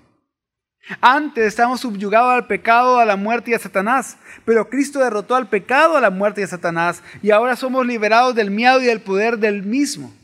[1.01, 5.49] Antes estábamos subyugados al pecado, a la muerte y a Satanás, pero Cristo derrotó al
[5.49, 9.01] pecado, a la muerte y a Satanás, y ahora somos liberados del miedo y del
[9.01, 10.15] poder del mismo.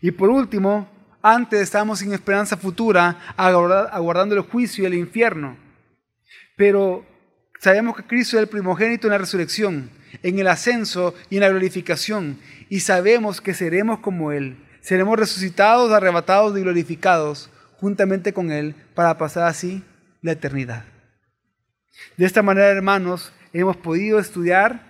[0.00, 0.88] Y por último,
[1.20, 5.56] antes estábamos sin esperanza futura, aguardando el juicio y el infierno,
[6.56, 7.04] pero
[7.60, 9.90] sabemos que Cristo es el primogénito en la resurrección,
[10.22, 12.38] en el ascenso y en la glorificación,
[12.70, 17.50] y sabemos que seremos como Él, seremos resucitados, arrebatados y glorificados
[17.84, 19.84] juntamente con Él para pasar así
[20.22, 20.84] la eternidad.
[22.16, 24.80] De esta manera, hermanos, hemos podido estudiar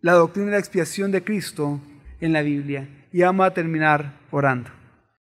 [0.00, 1.80] la doctrina de la expiación de Cristo
[2.20, 4.70] en la Biblia y vamos a terminar orando.